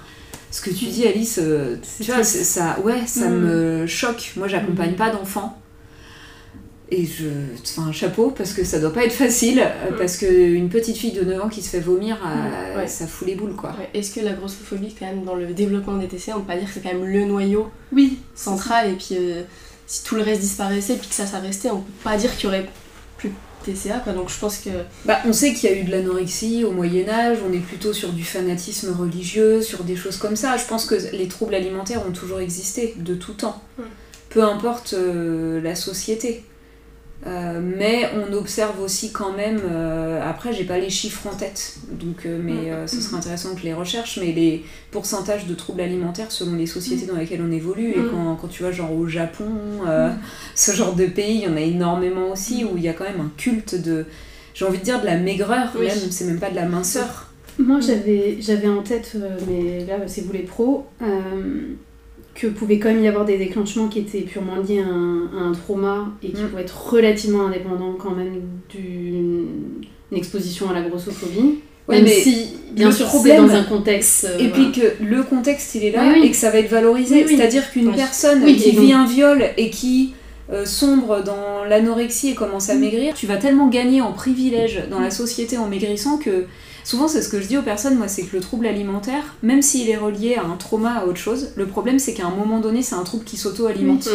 [0.51, 3.35] ce que tu dis, Alice, euh, tu vois, ça, ouais, ça Mm.
[3.41, 4.33] me choque.
[4.37, 4.97] Moi, j'accompagne Mm.
[4.97, 5.59] pas d'enfants.
[6.93, 7.27] Et je.
[7.63, 9.97] Enfin, chapeau, parce que ça doit pas être facile, euh, Mm.
[9.97, 12.87] parce qu'une petite fille de 9 ans qui se fait vomir, euh, Mm, ouais.
[12.89, 13.71] ça fout les boules, quoi.
[13.79, 16.57] Ouais, Est-ce que la grossophobie, quand même, dans le développement des TCA, on peut pas
[16.59, 19.43] dire que c'est quand même le noyau Oui, central et puis euh,
[19.87, 22.35] si tout le reste disparaissait et puis que ça, ça restait, on peut pas dire
[22.37, 22.67] qu'il y aurait
[23.19, 24.13] plus de TCA, quoi.
[24.13, 24.71] Donc je pense que.
[25.05, 27.93] Bah, on sait qu'il y a eu de l'anorexie au Moyen Âge, on est plutôt
[27.93, 30.57] sur du fanatisme religieux, sur des choses comme ça.
[30.57, 33.63] Je pense que les troubles alimentaires ont toujours existé, de tout temps.
[33.79, 33.83] Mm.
[34.31, 36.45] Peu importe euh, la société.
[37.27, 41.75] Euh, mais on observe aussi quand même, euh, après j'ai pas les chiffres en tête,
[41.93, 45.55] donc, euh, mais euh, ce serait intéressant que je les recherche, mais les pourcentages de
[45.55, 48.11] troubles alimentaires selon les sociétés dans lesquelles on évolue, et Mm.
[48.11, 49.45] quand, quand tu vas genre au Japon,
[50.55, 53.05] ce genre de pays, il y en a énormément aussi, où il y a quand
[53.05, 54.07] même un culte de,
[54.55, 55.89] j'ai envie de dire de la maigreur Oui.
[55.89, 57.27] même, c'est même pas de la minceur.
[57.59, 59.15] Moi, j'avais, j'avais en tête,
[59.47, 60.87] mais là, c'est vous les pros,
[62.35, 65.43] que pouvait quand même y avoir des déclenchements qui étaient purement liés à un, à
[65.49, 66.49] un trauma et qui Mm.
[66.49, 68.41] pouvaient être relativement indépendants quand même
[68.71, 69.47] d'une
[70.13, 71.61] une exposition à la grossophobie.
[71.89, 74.25] Ouais, même mais si, bien sûr, problème- c'est dans un contexte.
[74.29, 74.53] euh, Et voilà.
[74.71, 76.27] puis que le contexte il est là Oui, oui.
[76.27, 77.17] et que ça va être valorisé.
[77.17, 77.37] Oui, oui.
[77.37, 77.95] C'est-à-dire qu'une Oui.
[77.97, 80.15] personne Oui, qui vit un viol et qui
[80.53, 85.01] euh, sombre dans l'anorexie et commence à maigrir, tu vas tellement gagner en privilège dans
[85.01, 86.47] la société en maigrissant que
[86.85, 89.63] souvent c'est ce que je dis aux personnes, moi c'est que le trouble alimentaire, même
[89.63, 92.61] s'il est relié à un trauma, à autre chose, le problème c'est qu'à un moment
[92.61, 94.09] donné c'est un trouble qui s'auto-alimente.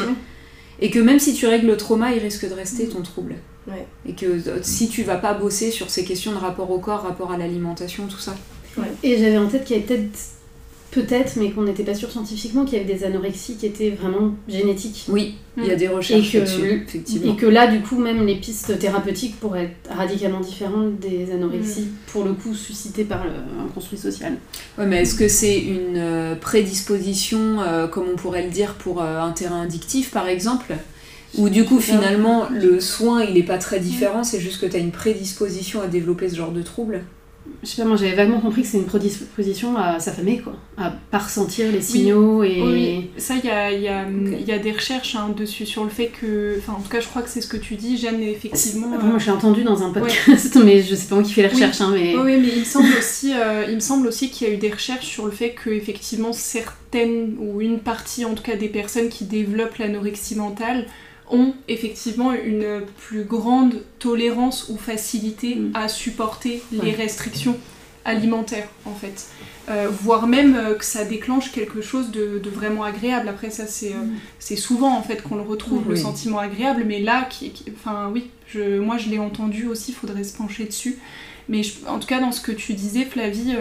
[0.82, 3.36] Et que même si tu règles le trauma, il risque de rester ton trouble.
[3.68, 3.88] Ouais.
[4.08, 7.02] Et que euh, si tu vas pas bosser sur ces questions de rapport au corps,
[7.02, 8.36] rapport à l'alimentation, tout ça.
[9.04, 10.20] Et j'avais en tête qu'il y avait peut-être,
[10.96, 14.32] peut-être, mais qu'on n'était pas sûr scientifiquement, qu'il y avait des anorexies qui étaient vraiment
[14.48, 15.06] génétiques.
[15.10, 15.78] Oui, il y a Mm.
[15.78, 17.34] des recherches Et que- là-dessus, effectivement.
[17.34, 21.90] Et que là, du coup, même les pistes thérapeutiques pourraient être radicalement différentes des anorexies,
[22.08, 24.38] pour le coup, suscitées par le- un construit social.
[24.78, 29.02] Ouais, mais est-ce que c'est une euh, prédisposition, euh, comme on pourrait le dire, pour
[29.02, 30.74] euh, un terrain addictif, par exemple?
[31.38, 34.76] Ou du coup, finalement, le soin, il est pas très différent, c'est juste que tu
[34.78, 37.02] as une prédisposition à développer ce genre de trouble
[37.64, 40.54] Je sais pas, moi j'avais vaguement compris que c'est une prédisposition à s'affamer, quoi.
[40.78, 42.62] À pas ressentir les signaux et.
[42.62, 45.90] Oui, ça, il y a, il y, a, y des recherches hein, dessus sur le
[45.90, 46.56] fait que.
[46.58, 48.94] Enfin, en tout cas, je crois que c'est ce que tu dis, Jeanne, effectivement.
[48.94, 51.42] Après, moi je l'ai entendu dans un podcast, mais je sais pas moi qui fait
[51.44, 51.54] les Oui.
[51.56, 52.16] recherches, hein, mais.
[52.16, 54.54] Oui, oui, mais il me semble aussi, euh, il me semble aussi qu'il y a
[54.54, 58.56] eu des recherches sur le fait que effectivement certaines ou une partie en tout cas
[58.56, 60.86] des personnes qui développent l'anorexie mentale
[61.32, 65.72] ont effectivement une plus grande tolérance ou facilité Mm.
[65.74, 67.58] à supporter les restrictions
[68.06, 69.28] alimentaires en fait.
[69.70, 73.28] Euh, voire même euh, que ça déclenche quelque chose de, de vraiment agréable.
[73.28, 74.06] Après ça c'est euh,
[74.38, 78.12] c'est souvent en fait qu'on le retrouve le sentiment agréable, mais là, qui, qui- enfin
[78.14, 81.00] oui, je, moi je l'ai entendu aussi, il faudrait se pencher dessus.
[81.50, 83.56] Mais je- en tout cas, dans ce que tu disais, Flavie,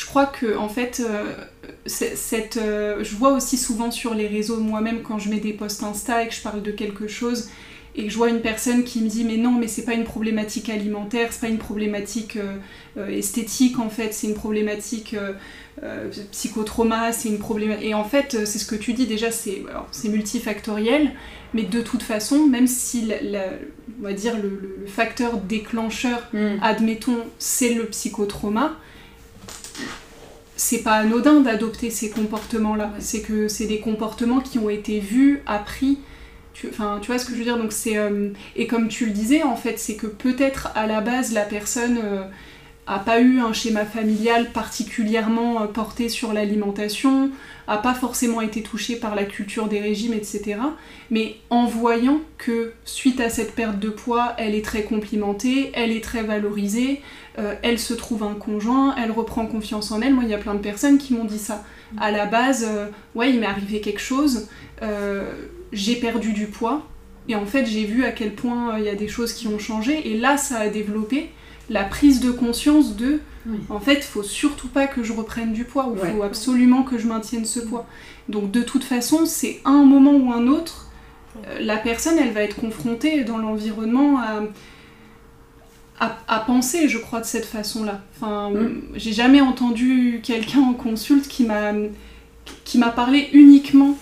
[0.00, 1.24] je crois que en fait, euh,
[1.86, 5.82] cette, euh, je vois aussi souvent sur les réseaux moi-même quand je mets des posts
[5.82, 7.48] Insta et que je parle de quelque chose
[7.96, 10.04] et que je vois une personne qui me dit mais non mais c'est pas une
[10.04, 12.36] problématique alimentaire, c'est pas une problématique
[12.96, 15.16] euh, esthétique en fait, c'est une problématique
[16.32, 19.64] psychotrauma, c'est une problématique et en fait c'est ce que tu dis déjà c'est
[20.08, 21.12] multifactoriel
[21.54, 23.52] mais de toute façon même si la- la-
[24.00, 26.28] on va dire le- le- le facteur déclencheur
[26.62, 28.76] admettons, c'est le psychotrauma,
[30.58, 32.86] c'est pas anodin d'adopter ces comportements-là.
[32.86, 33.00] Ouais.
[33.00, 35.98] C'est que c'est des comportements qui ont été vus, appris.
[36.52, 37.56] Tu, enfin, tu vois ce que je veux dire?
[37.56, 41.00] Donc c'est euh, et comme tu le disais, en fait, c'est que peut-être à la
[41.00, 42.24] base la personne euh,
[42.88, 47.30] a pas eu un schéma familial particulièrement euh, porté sur l'alimentation,
[47.68, 50.56] a pas forcément été touchée par la culture des régimes, etc.
[51.10, 55.92] Mais en voyant que suite à cette perte de poids, elle est très complimentée, elle
[55.92, 57.02] est très valorisée,
[57.38, 60.12] euh, elle se trouve un conjoint, elle reprend confiance en elle.
[60.14, 61.64] Moi, il y a plein de personnes qui m'ont dit ça.
[61.96, 64.48] À la base, euh, ouais, il m'est arrivé quelque chose,
[64.82, 65.30] euh,
[65.72, 66.86] j'ai perdu du poids,
[67.28, 69.58] et en fait, j'ai vu à quel point il y a des choses qui ont
[69.58, 71.30] changé, et là, ça a développé
[71.70, 73.58] la prise de conscience de, Oui.
[73.70, 76.10] en fait, faut surtout pas que je reprenne du poids, ou Ouais.
[76.12, 77.86] faut absolument que je maintienne ce poids.
[78.28, 80.86] Donc, de toute façon, c'est à un moment ou un autre,
[81.60, 84.42] la personne, elle va être confrontée dans l'environnement à,
[86.00, 88.00] à, à penser, je crois, de cette façon-là.
[88.16, 88.82] Enfin, Mm.
[88.94, 91.72] j'ai jamais entendu quelqu'un en consulte qui m'a
[92.64, 93.96] qui m'a parlé uniquement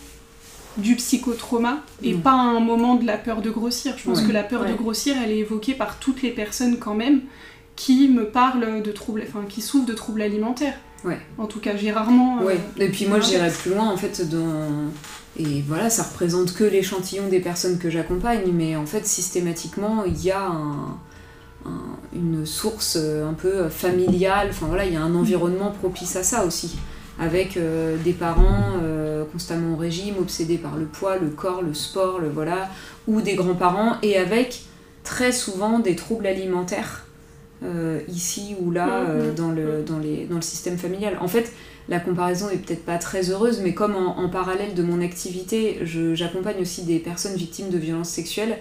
[0.77, 2.21] du psychotrauma et Mm.
[2.21, 3.95] pas à un moment de la peur de grossir.
[3.97, 4.27] Je pense Ouais.
[4.29, 7.23] que la peur de grossir, elle est évoquée par toutes les personnes quand même
[7.77, 10.77] qui me parlent de troubles, enfin qui souffrent de troubles alimentaires.
[11.05, 11.19] Ouais.
[11.39, 12.41] En tout cas, j'ai rarement.
[12.41, 14.91] euh, Ouais, et puis moi j'irais plus loin en fait dans...
[15.39, 20.23] Et voilà, ça représente que l'échantillon des personnes que j'accompagne, mais en fait systématiquement il
[20.25, 20.99] y a un-
[21.67, 26.17] un- une source euh, un peu familiale, enfin voilà, il y a un environnement propice
[26.17, 26.77] à ça aussi,
[27.19, 31.75] avec euh, des parents euh, constamment au régime, obsédés par le poids, le corps, le
[31.75, 32.69] sport, le voilà,
[33.09, 34.63] ou des grands-parents, et avec
[35.05, 37.03] très souvent des troubles alimentaires.
[37.65, 39.07] euh, ici ou là Mhm.
[39.09, 41.17] euh, dans, le, dans, les, dans le système familial.
[41.23, 41.53] En fait,
[41.89, 45.79] la comparaison est peut-être pas très heureuse, mais comme en, en parallèle de mon activité,
[46.15, 48.59] j'accompagne aussi des personnes victimes de violences sexuelles.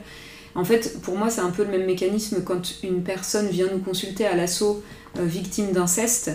[0.55, 3.79] En fait, pour moi, c'est un peu le même mécanisme quand une personne vient nous
[3.79, 4.81] consulter à l'assaut
[5.19, 6.31] euh, victime d'inceste.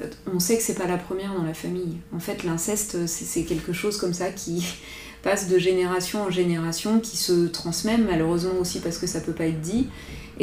[0.00, 1.98] euh, On sait que c'est pas la première dans la famille.
[2.14, 4.64] En fait, l'inceste, c'est c'est quelque chose comme ça qui
[5.22, 9.46] passe de génération en génération, qui se transmet malheureusement aussi parce que ça peut pas
[9.46, 9.88] être dit.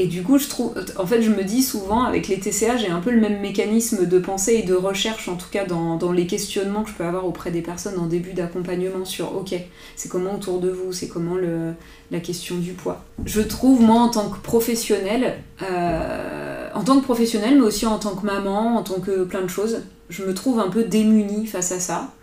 [0.02, 2.88] Et du coup, je trouve, en fait, je me dis souvent, avec les TCA, j'ai
[2.88, 6.14] un peu le même mécanisme de pensée et de recherche, en tout cas dans, dans
[6.14, 9.54] les questionnements que je peux avoir auprès des personnes en début d'accompagnement sur, ok,
[9.98, 11.74] c'est comment autour de vous, c'est comment le,
[12.12, 13.04] la question du poids.
[13.26, 18.00] Je trouve, moi, en tant que professionnelle, euh, en tant que professionnelle, mais aussi en
[18.00, 21.46] tant que maman, en tant que plein de choses, je me trouve un peu démunie
[21.46, 22.14] face à ça.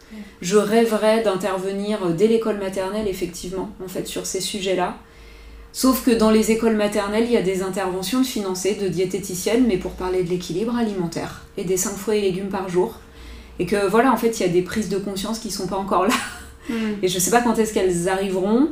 [0.41, 4.97] Je rêverais d'intervenir dès l'école maternelle, effectivement, en fait, sur ces sujets-là.
[5.79, 9.77] Sauf que dans les écoles maternelles, il y a des interventions financées de diététiciennes, mais
[9.77, 12.95] pour parler de l'équilibre alimentaire et des 5 fruits et légumes par jour.
[13.59, 15.77] Et que voilà, en fait, il y a des prises de conscience qui sont pas
[15.77, 16.15] encore là.
[16.71, 16.75] mm.
[17.03, 18.71] Et je sais pas quand est-ce qu'elles arriveront.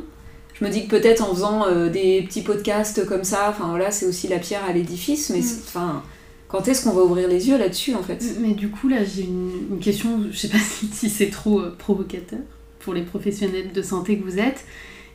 [0.59, 3.91] Je me dis que peut-être en faisant euh, des petits podcasts comme ça, enfin voilà,
[3.91, 5.61] c'est aussi la pierre à l'édifice, mais Mm.
[5.67, 6.01] enfin,
[6.47, 8.23] quand est-ce qu'on va ouvrir les yeux là-dessus en fait?
[8.39, 11.59] Mais du coup, là, j'ai une, une question, je sais pas si, si c'est trop
[11.59, 12.39] euh, provocateur
[12.79, 14.65] pour les professionnels de santé que vous êtes.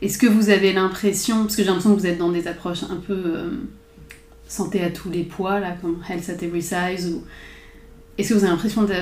[0.01, 2.83] Est-ce que vous avez l'impression, parce que j'ai l'impression que vous êtes dans des approches
[2.83, 3.49] un peu euh,
[4.47, 7.23] santé à tous les poids, là, comme Health at Every Size, ou...
[8.17, 8.95] est-ce que vous avez l'impression de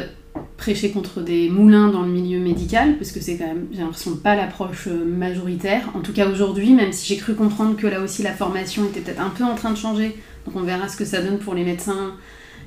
[0.58, 2.98] prêcher contre des moulins dans le milieu médical?
[2.98, 5.90] Parce que c'est quand même, j'ai l'impression, pas l'approche euh, majoritaire.
[5.96, 9.00] En tout cas aujourd'hui, même si j'ai cru comprendre que là aussi la formation était
[9.00, 11.54] peut-être un peu en train de changer, donc on verra ce que ça donne pour
[11.54, 12.14] les médecins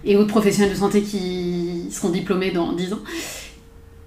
[0.04, 3.02] et autres professionnels de santé qui seront diplômés dans 10 ans.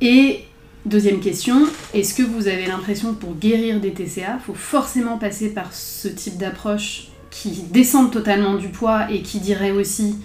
[0.02, 0.42] Et
[0.86, 5.18] deuxième question, est-ce que vous avez l'impression que pour guérir des TCA, il faut forcément
[5.18, 10.16] passer par ce type d'approche qui descende totalement du poids et qui dirait aussi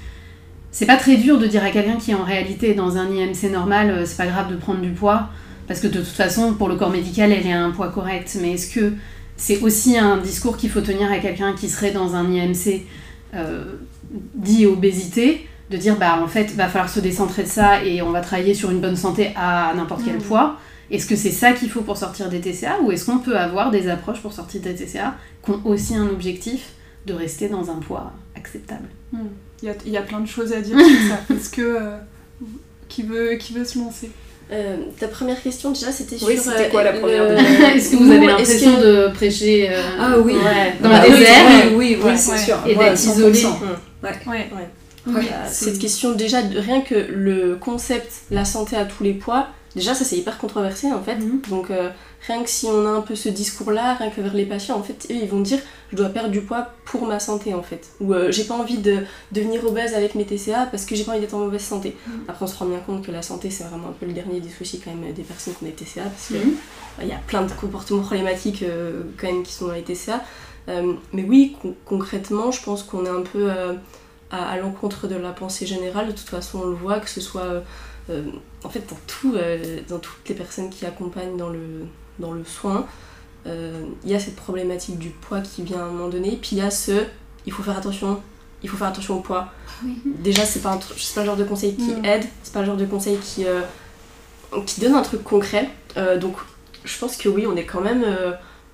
[0.73, 3.51] c'est pas très dur de dire à quelqu'un qui en réalité est dans un IMC
[3.51, 5.29] normal, euh, c'est pas grave de prendre du poids,
[5.67, 8.37] parce que de toute façon, pour le corps médical, elle est à un poids correct.
[8.41, 8.93] Mais est-ce que
[9.37, 12.83] c'est aussi un discours qu'il faut tenir à quelqu'un qui serait dans un IMC
[13.35, 13.65] euh,
[14.35, 18.11] dit obésité, de dire bah en fait va falloir se décentrer de ça et on
[18.11, 20.23] va travailler sur une bonne santé à n'importe quel Mhm.
[20.23, 20.57] poids.
[20.91, 23.71] Est-ce que c'est ça qu'il faut pour sortir des TCA ou est-ce qu'on peut avoir
[23.71, 26.71] des approches pour sortir des TCA qui ont aussi un objectif
[27.07, 28.89] de rester dans un poids acceptable?
[29.63, 31.21] Il y a, il y a plein de choses à dire sur ça.
[31.35, 31.63] Est-ce que.
[31.63, 31.97] euh,
[32.89, 34.11] qui, veut, qui veut se lancer?
[34.53, 37.97] Euh, ta première question déjà c'était sur Oui, c'était quoi la euh, première Est-ce que
[38.03, 40.33] vous avez l'impression que- de prêcher euh, Ah oui.
[40.33, 41.35] ouais, dans Ah le oui, désert?
[41.47, 42.57] Oui, oui, oui, Ouais, c'est sûr.
[42.67, 43.13] et d'être 100%.
[43.13, 43.45] isolé
[44.03, 44.11] Ouais.
[45.07, 45.29] Ouais.
[45.51, 50.05] Cette question déjà rien que le concept la santé à tous les poids déjà ça
[50.05, 51.41] c'est hyper controversé en fait Mhm.
[51.49, 51.89] donc euh,
[52.27, 54.77] rien que si on a un peu ce discours là rien que vers les patients
[54.77, 55.59] en fait eux ils vont dire
[55.91, 58.79] je dois perdre du poids pour ma santé en fait ou euh, j'ai pas envie
[58.79, 58.99] de
[59.33, 62.13] devenir obèse avec mes TCA parce que j'ai pas envie d'être en mauvaise santé Mhm.
[62.29, 64.41] après on se rend bien compte que la santé c'est vraiment un peu le dernier
[64.41, 66.55] des soucis quand même des personnes qui ont des TCA parce que Mhm.
[67.03, 70.21] il y a plein de comportements problématiques euh, quand même qui sont dans les TCA.
[71.13, 73.51] Mais oui, con- concrètement, je pense qu'on est un peu
[74.31, 76.07] à, à l'encontre de la pensée générale.
[76.09, 77.63] De toute façon, on le voit, que ce soit
[78.11, 78.23] euh,
[78.65, 81.87] en fait pour tout, euh, dans toutes les personnes qui accompagnent dans le,
[82.19, 82.87] dans le soin,
[83.47, 86.39] euh, il y a cette problématique du poids qui vient à un moment donné.
[86.41, 87.05] Puis il y a ce,
[87.47, 88.21] il faut faire attention,
[88.63, 89.49] il faut faire attention au poids.
[90.05, 92.05] Déjà, c'est pas, un pas le genre de conseil qui Mm.
[92.05, 93.63] aide, c'est pas le genre de conseil qui, euh,
[94.67, 95.71] qui donne un truc concret.
[96.21, 96.37] Donc
[96.85, 98.05] je pense que oui, on est quand même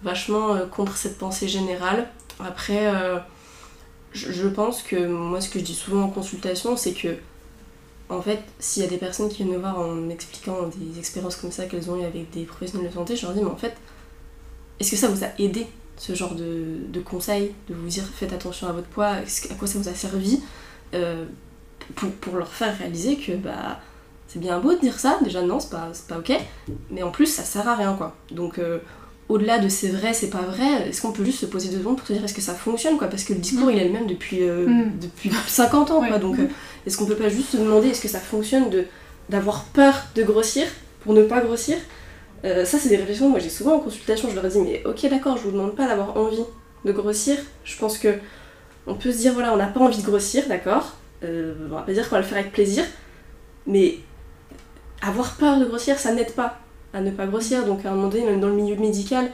[0.03, 2.09] vachement contre cette pensée générale.
[2.45, 2.92] Après,
[4.17, 7.17] je, pense que moi, ce que je dis souvent en consultation, c'est que,
[8.09, 11.37] en fait, s'il y a des personnes qui viennent me voir en m'expliquant des expériences
[11.37, 13.57] comme ça qu'elles ont eues avec des professionnels de santé, je leur dis, mais en
[13.57, 13.77] fait,
[14.81, 18.33] est-ce que ça vous a aidé, ce genre de, de conseils, de vous dire faites
[18.33, 20.41] attention à votre poids, à quoi ça vous a servi,
[20.95, 21.25] euh,
[21.95, 23.81] pour, pour, leur faire réaliser que, bah,
[24.29, 26.33] c'est bien beau de dire ça, déjà non, c'est pas, pas ok,
[26.91, 28.15] mais en plus, ça sert à rien, quoi.
[28.31, 28.79] Donc, euh,
[29.29, 31.97] au-delà de c'est vrai, c'est pas vrai, est-ce qu'on peut juste se poser deux secondes
[31.97, 33.09] pour se dire est-ce que ça fonctionne quoi?
[33.09, 34.93] Parce que le discours il est le même depuis, euh, mm.
[35.01, 36.19] depuis 50 ans quoi.
[36.19, 36.47] Donc euh,
[36.87, 38.85] est-ce qu'on peut pas juste se demander est-ce que ça fonctionne de
[39.29, 40.67] d'avoir peur de grossir
[41.01, 41.77] pour ne pas grossir?
[42.45, 45.09] Euh, Ça c'est des réflexions moi j'ai souvent en consultation, je leur dis mais ok
[45.11, 46.45] d'accord, je vous demande pas d'avoir envie
[46.85, 47.37] de grossir.
[47.65, 48.15] Je pense que
[48.87, 50.95] on peut se dire voilà on n'a pas envie de grossir, d'accord?
[51.25, 52.85] On va pas dire qu'on va le faire avec plaisir,
[53.67, 53.99] mais
[55.03, 56.61] avoir peur de grossir ça n'aide pas
[56.97, 57.65] à ne pas grossir.
[57.67, 59.31] Donc à un moment donné, même dans le milieu médical,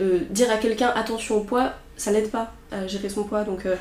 [0.00, 3.44] euh, dire à quelqu'un attention au poids, ça l'aide pas à gérer son poids.
[3.44, 3.74] Donc euh,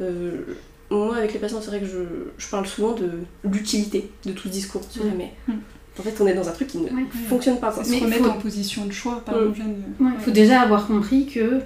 [0.00, 0.56] euh,
[0.90, 3.10] moi, avec les patients, c'est vrai que je, parle souvent de
[3.44, 4.82] l'utilité de tout ce discours.
[4.96, 5.00] Mm.
[5.16, 5.52] Mais mm.
[5.98, 6.88] en fait, on est dans un truc qui ne
[7.28, 7.70] fonctionne pas.
[7.70, 7.84] Quoi.
[7.84, 9.54] Se remettre en position de choix, par mm.
[10.00, 11.60] Il faut déjà avoir compris que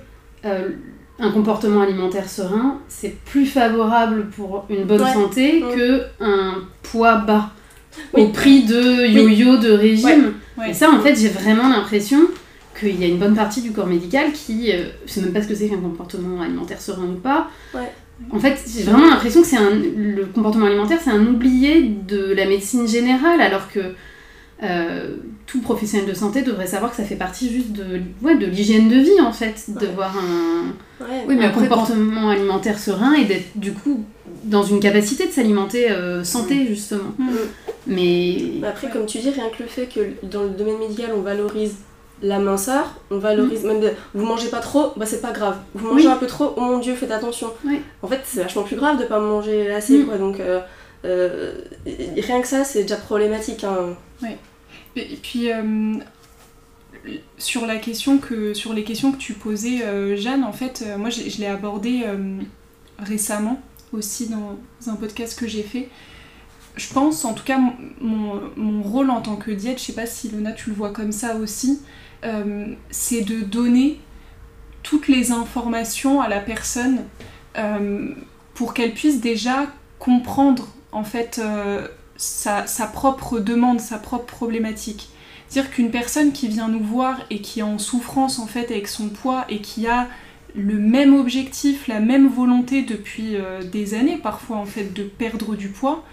[1.18, 7.50] un comportement alimentaire serein, c'est plus favorable pour une bonne santé que un poids bas
[8.12, 10.34] au prix de yo-yo de régime.
[10.66, 12.20] Et ça, en fait, j'ai vraiment l'impression
[12.78, 15.42] qu'il y a une bonne partie du corps médical qui ne euh, sait même pas
[15.42, 17.48] ce que c'est qu'un comportement alimentaire serein ou pas.
[18.30, 22.32] En fait, j'ai vraiment l'impression que c'est un, le comportement alimentaire, c'est un oublié de
[22.32, 23.94] la médecine générale, alors que
[24.62, 25.16] euh,
[25.46, 28.88] tout professionnel de santé devrait savoir que ça fait partie juste de, ouais, de l'hygiène
[28.88, 30.72] de vie, en fait, de voir un,
[31.28, 34.04] oui, mais un comportement alimentaire serein et d'être, du coup,
[34.46, 36.66] dans une capacité de s'alimenter euh, santé, mm.
[36.68, 37.12] justement.
[37.18, 37.30] Mm.
[37.86, 38.36] Mais...
[38.60, 41.20] Bah, après, comme tu dis, rien que le fait que dans le domaine médical, on
[41.20, 41.76] valorise
[42.22, 43.66] la minceur, on valorise mm.
[43.66, 45.58] même de, vous mangez pas trop, bah c'est pas grave.
[45.74, 47.52] Vous mangez un peu trop, oh mon dieu, faites attention.
[48.02, 50.16] En fait, c'est vachement plus grave de pas manger assez, quoi.
[50.16, 50.60] Donc, euh,
[51.04, 51.52] euh,
[51.84, 53.64] rien que ça, c'est déjà problématique.
[53.64, 53.96] Hein.
[54.94, 55.94] Et puis, euh,
[57.36, 59.82] sur, la question que, sur les questions que tu posais,
[60.16, 62.04] Jeanne, en fait, moi je, je l'ai abordé
[62.98, 63.60] récemment
[63.96, 65.88] aussi dans un podcast que j'ai fait
[66.76, 67.58] je pense, en tout cas,
[68.00, 71.12] mon, rôle en tant que diète, je sais pas si Lona tu le vois comme
[71.12, 71.80] ça aussi,
[72.24, 74.00] euh, c'est de donner
[74.82, 77.04] toutes les informations à la personne
[77.56, 78.14] euh,
[78.54, 79.66] pour qu'elle puisse déjà
[79.98, 85.08] comprendre en fait euh, sa, propre demande, sa propre problématique.
[85.48, 88.88] C'est-à-dire qu'une personne qui vient nous voir et qui est en souffrance en fait avec
[88.88, 90.08] son poids et qui a
[90.56, 93.36] le même objectif, la même volonté depuis
[93.70, 96.04] des années parfois en fait de perdre du poids,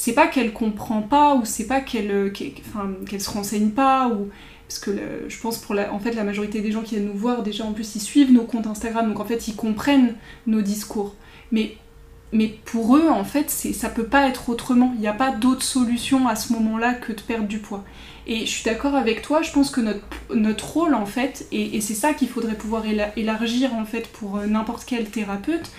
[0.00, 4.30] c'est pas qu'elle comprend pas ou c'est pas qu'elle euh, se renseigne pas ou
[4.66, 4.92] parce que
[5.28, 7.72] je pense pour la, en fait majorité des gens qui viennent nous voir déjà en
[7.72, 10.14] plus ils suivent nos comptes Instagram donc en fait ils comprennent
[10.46, 11.16] nos discours.
[11.52, 11.74] Mais
[12.32, 14.92] mais pour eux en fait ça peut pas être autrement.
[14.94, 17.84] Il n'y a pas d'autre solution à ce moment-là que de perdre du poids
[18.30, 19.82] et je suis d'accord avec toi je pense que
[20.32, 22.84] notre, rôle en fait et, c'est ça qu'il faudrait pouvoir
[23.16, 25.70] élargir en fait pour euh, n'importe quel thérapeute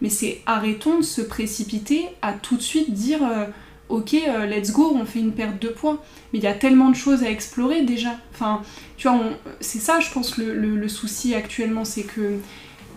[0.00, 3.46] mais c'est arrêtons de se précipiter à tout de suite dire euh,
[3.88, 6.02] ok euh, let's go on fait une perte de poids.
[6.32, 8.16] Mais il y a tellement de choses à explorer déjà.
[8.32, 8.62] Enfin
[8.96, 9.20] tu vois
[9.60, 12.38] c'est ça je pense le, souci actuellement c'est que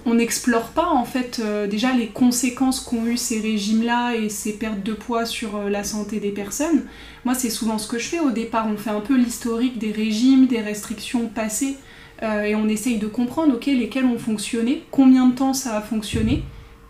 [0.05, 4.29] on n'explore pas en fait euh, déjà les conséquences qu'ont eu ces régimes là et
[4.29, 6.85] ces pertes de poids sur la santé des personnes.
[7.25, 8.19] Moi c'est souvent ce que je fais.
[8.19, 11.77] Au départ on fait un peu l'historique des régimes des restrictions passées
[12.21, 16.43] et on essaye de comprendre ok lesquels ont fonctionné combien de temps ça a fonctionné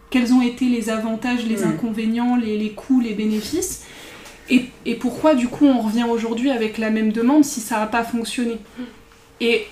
[0.09, 3.85] quels ont été les avantages, les inconvénients, les, coûts, les bénéfices,
[4.49, 8.03] et, pourquoi du coup on revient aujourd'hui avec la même demande si ça n'a pas
[8.03, 8.57] fonctionné.
[9.39, 9.67] Et,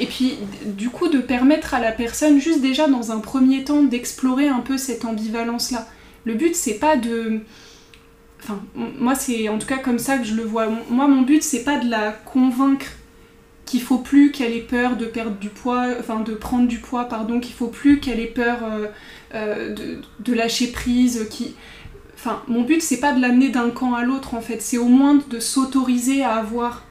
[0.00, 3.82] et puis du coup de permettre à la personne juste déjà dans un premier temps
[3.82, 5.86] d'explorer un peu cette ambivalence-là.
[6.24, 7.40] Le but c'est pas de...
[8.42, 10.68] Enfin, moi c'est en tout cas comme ça que je le vois.
[10.88, 12.86] Moi mon but c'est pas de la convaincre
[13.66, 17.04] qu'il faut plus qu'elle ait peur de perdre du poids, enfin de prendre du poids,
[17.04, 18.86] pardon, qu'il faut plus qu'elle ait peur euh,
[19.34, 19.76] euh,
[20.18, 21.54] de, lâcher prise, qui...
[22.14, 24.60] Enfin, mon but, c'est pas de l'amener d'un camp à l'autre, en fait.
[24.60, 26.84] C'est au moins de s'autoriser à avoir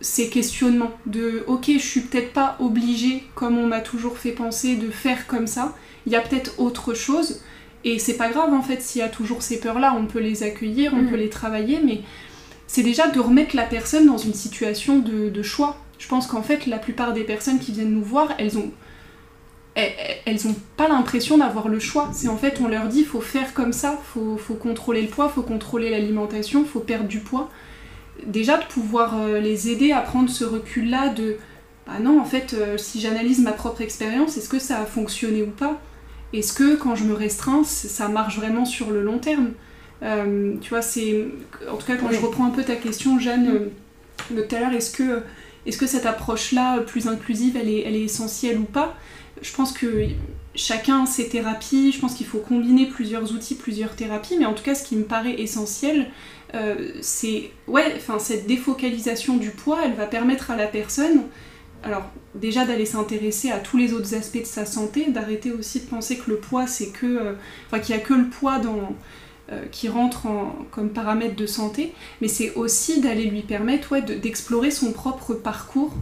[0.00, 0.92] ces questionnements.
[1.06, 5.26] De, ok, je suis peut-être pas obligée, comme on m'a toujours fait penser, de faire
[5.26, 5.74] comme ça.
[6.06, 7.40] Il y a peut-être autre chose.
[7.84, 9.94] Et c'est pas grave, en fait, s'il y a toujours ces peurs-là.
[9.98, 11.10] On peut les accueillir, on mm.
[11.10, 12.00] peut les travailler, mais
[12.66, 15.78] c'est déjà de remettre la personne dans une situation de, de choix.
[15.98, 18.70] Je pense qu'en fait, la plupart des personnes qui viennent nous voir, elles ont
[20.24, 22.10] elles n'ont pas l'impression d'avoir le choix.
[22.12, 25.28] C'est en fait, on leur dit, faut faire comme ça, faut, faut contrôler le poids,
[25.28, 27.48] faut contrôler l'alimentation, faut perdre du poids.
[28.26, 31.36] Déjà, de pouvoir euh, les aider à prendre ce recul-là de,
[31.86, 35.42] bah non, en fait, euh, si j'analyse ma propre expérience, est-ce que ça a fonctionné
[35.42, 35.80] ou pas?
[36.32, 39.52] Est-ce que quand je me restreins, ça marche vraiment sur le long terme?
[40.02, 41.26] Euh, Tu vois, c'est.
[41.70, 44.60] En tout cas, quand je reprends un peu ta question, Jeanne, euh, de tout à
[44.60, 45.22] l'heure, est-ce que,
[45.64, 48.94] est que cette approche-là, plus inclusive, elle est, elle est essentielle ou pas?
[49.40, 50.04] Je pense que
[50.54, 54.52] chacun a ses thérapies, je pense qu'il faut combiner plusieurs outils, plusieurs thérapies, mais en
[54.52, 56.10] tout cas, ce qui me paraît essentiel,
[56.54, 57.50] euh, c'est.
[57.66, 61.24] Ouais, enfin, cette défocalisation du poids, elle va permettre à la personne
[61.84, 62.02] alors
[62.34, 66.16] déjà d'aller s'intéresser à tous les autres aspects de sa santé, d'arrêter aussi de penser
[66.16, 68.96] que le poids c'est que, euh, qu'il n'y a que le poids dans,
[69.52, 70.26] euh, qui rentre
[70.70, 75.94] comme paramètre de santé, mais c'est aussi d'aller lui permettre ouais, d'explorer son propre parcours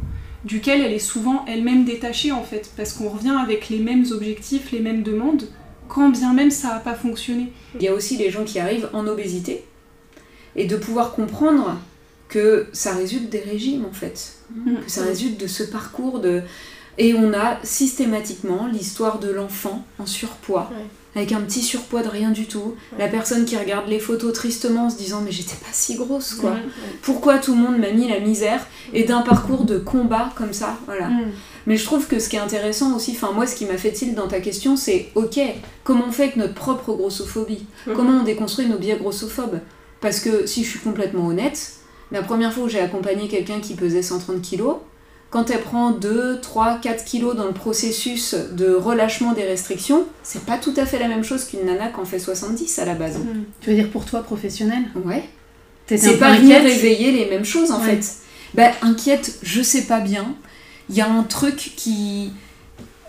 [0.45, 4.73] duquel elle est souvent elle-même détachée en fait, parce qu'on revient avec les mêmes objectifs,
[4.73, 5.49] les mêmes demandes,
[5.89, 7.53] quand bien même ça n'a pas fonctionné.
[7.75, 9.65] Il y a aussi les gens qui arrivent en obésité,
[10.57, 11.79] et de pouvoir comprendre
[12.29, 14.77] que ça résulte des régimes en fait, mm.
[14.85, 16.43] que ça résulte de ce parcours de...
[16.99, 20.71] Et on a systématiquement l'histoire de l'enfant en surpoids,
[21.15, 24.87] avec un petit surpoids de rien du tout, la personne qui regarde les photos tristement
[24.87, 26.57] en se disant mais j'étais pas si grosse quoi,
[27.03, 30.79] pourquoi tout le monde m'a mis la misère, et d'un parcours de combat comme ça,
[30.87, 31.09] voilà.
[31.09, 31.33] Mm.
[31.67, 33.93] Mais je trouve que ce qui est intéressant aussi, enfin moi ce qui m'a fait
[33.93, 35.39] tilt dans ta question c'est ok,
[35.85, 37.67] comment on fait avec notre propre grossophobie?
[37.95, 39.61] Comment on déconstruit nos biais grossophobes?
[40.01, 41.73] Parce que si je suis complètement honnête,
[42.13, 44.63] la première fois où j'ai accompagné quelqu'un qui pesait 130 kg,
[45.31, 50.45] quand elle prend 2, 3, 4 kg dans le processus de relâchement des restrictions, c'est
[50.45, 52.95] pas tout à fait la même chose qu'une nana qui en fait 70 à la
[52.95, 53.19] base.
[53.19, 53.43] Hmm.
[53.61, 54.85] Tu veux dire pour toi professionnel?
[55.05, 55.29] Ouais.
[55.87, 58.01] C'est pas venir réveiller les mêmes choses en fait.
[58.55, 60.35] Bah inquiète, je sais pas bien.
[60.89, 62.33] Il y a un truc qui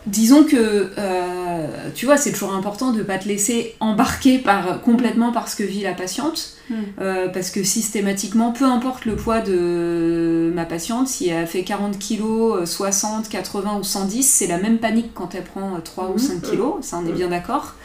[0.07, 4.81] disons que, euh, tu vois, c'est toujours important de ne pas te laisser embarquer par,
[4.81, 6.53] complètement par ce que vit la patiente.
[6.69, 6.75] Hmm.
[6.99, 11.97] Euh, parce que systématiquement, peu importe le poids de ma patiente, si elle fait 40
[11.97, 16.35] kg, 60, 80 ou 110, c'est la même panique quand elle prend 3 ou 5
[16.35, 16.41] hmm.
[16.41, 17.75] kg, ça on est bien d'accord.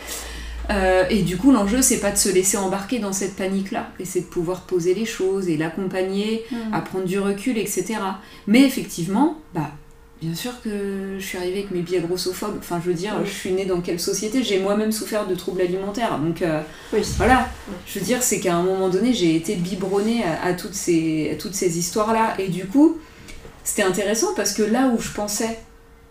[0.71, 4.05] Euh, et du coup, l'enjeu, c'est pas de se laisser embarquer dans cette panique-là, et
[4.05, 6.73] c'est de pouvoir poser les choses et l'accompagner, hmm.
[6.73, 7.97] à prendre du recul, etc.
[8.47, 9.71] Mais effectivement, bah,
[10.23, 12.55] Bien sûr que je suis arrivée avec mes biais grossophobes.
[12.59, 14.45] Enfin, je veux dire, je suis née dans quelle société?
[14.45, 16.17] J'ai moi-même souffert de troubles alimentaires.
[16.21, 16.63] Donc, euh,
[17.17, 17.49] voilà.
[17.89, 21.55] Je veux dire, c'est qu'à un moment donné, j'ai été biberonnée à, toutes ces, toutes
[21.55, 22.37] ces histoires-là.
[22.39, 22.99] Et du coup,
[23.65, 25.59] c'était intéressant parce que là où je pensais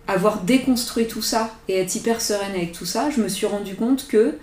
[0.09, 3.75] avoir déconstruit tout ça et être hyper sereine avec tout ça, je me suis rendu
[3.75, 4.35] compte que,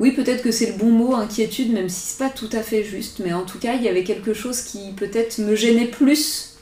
[0.00, 2.82] oui, peut-être que c'est le bon mot, inquiétude, même si c'est pas tout à fait
[2.82, 6.53] juste, mais en tout cas, il y avait quelque chose qui peut-être me gênait plus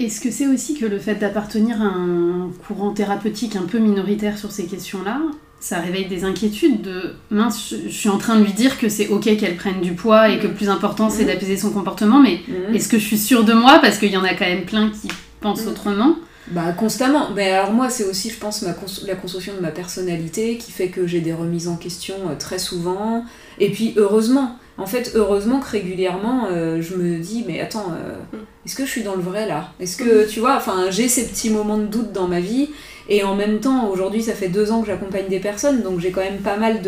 [0.00, 4.38] est-ce que c'est aussi que le fait d'appartenir à un courant thérapeutique un peu minoritaire
[4.38, 5.20] sur ces questions-là,
[5.60, 9.08] ça réveille des inquiétudes de mince, je suis en train de lui dire que c'est
[9.08, 11.26] ok qu'elle prenne du poids et que le plus important c'est mmh.
[11.26, 12.74] d'apaiser son comportement, mais mmh.
[12.74, 14.90] est-ce que je suis sûre de moi parce qu'il y en a quand même plein
[14.90, 15.08] qui
[15.40, 15.68] pensent mmh.
[15.68, 16.16] autrement?
[16.52, 17.30] Bah constamment.
[17.34, 18.74] Mais alors moi c'est aussi je pense ma
[19.06, 22.58] la construction de ma personnalité qui fait que j'ai des remises en question euh, très
[22.58, 23.24] souvent.
[23.58, 28.38] Et puis heureusement, en fait, heureusement que régulièrement, euh, je me dis, mais attends, euh.
[28.68, 29.72] Est-ce que je suis dans le vrai là?
[29.80, 30.28] Est-ce que, mm.
[30.28, 32.68] tu vois, enfin, j'ai ces petits moments de doute dans ma vie,
[33.08, 36.10] et en même temps, aujourd'hui, ça fait deux ans que j'accompagne des personnes, donc j'ai
[36.10, 36.82] quand même pas mal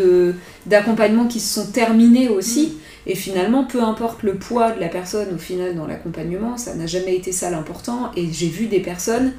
[0.67, 3.09] d'accompagnements qui se sont terminés aussi, mm.
[3.09, 6.85] et finalement, peu importe le poids de la personne au final dans l'accompagnement, ça n'a
[6.85, 9.33] jamais été ça l'important, et j'ai vu des personnes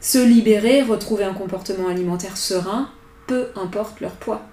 [0.00, 2.90] se libérer, retrouver un comportement alimentaire serein,
[3.26, 4.46] peu importe leur poids.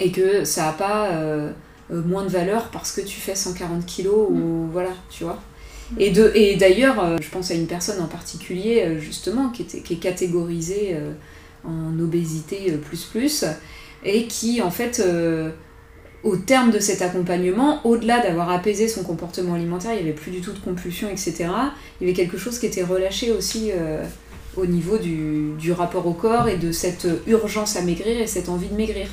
[0.00, 1.10] Et que ça n'a pas...
[1.10, 1.52] Euh,
[1.92, 4.70] euh, moins de valeur parce que tu fais 140 kilos ou mm.
[4.72, 5.38] voilà, tu vois.
[5.98, 9.94] Et, d'ailleurs, euh, je pense à une personne en particulier, euh, justement, qui, était, qui
[9.94, 10.96] est catégorisée
[11.64, 13.44] en obésité plus plus,
[14.04, 15.02] et qui, en fait,
[16.24, 20.32] au terme de cet accompagnement, au-delà d'avoir apaisé son comportement alimentaire, il n'y avait plus
[20.32, 21.34] du tout de compulsion, etc.,
[22.00, 23.70] il y avait quelque chose qui était relâché aussi
[24.56, 28.68] au niveau du rapport au corps et de cette urgence à maigrir et cette envie
[28.68, 29.06] de maigrir.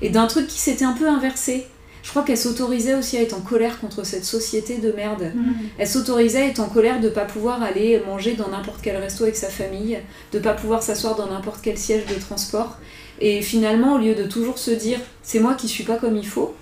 [0.00, 1.66] Et d'un truc qui s'était un peu inversé
[2.02, 5.32] je crois qu'elle s'autorisait aussi à être en colère contre cette société de merde.
[5.34, 5.52] Mm.
[5.78, 8.96] Elle s'autorisait à être en colère de ne pas pouvoir aller manger dans n'importe quel
[8.96, 9.98] resto avec sa famille,
[10.32, 12.78] de ne pas pouvoir s'asseoir dans n'importe quel siège de transport.
[13.20, 16.26] Et finalement, au lieu de toujours se dire c'est moi qui suis pas comme il
[16.26, 16.54] faut,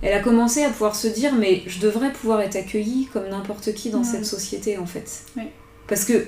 [0.00, 3.74] elle a commencé à pouvoir se dire mais je devrais pouvoir être accueillie comme n'importe
[3.74, 4.04] qui dans mm.
[4.04, 5.24] cette société en fait.
[5.88, 6.26] Parce que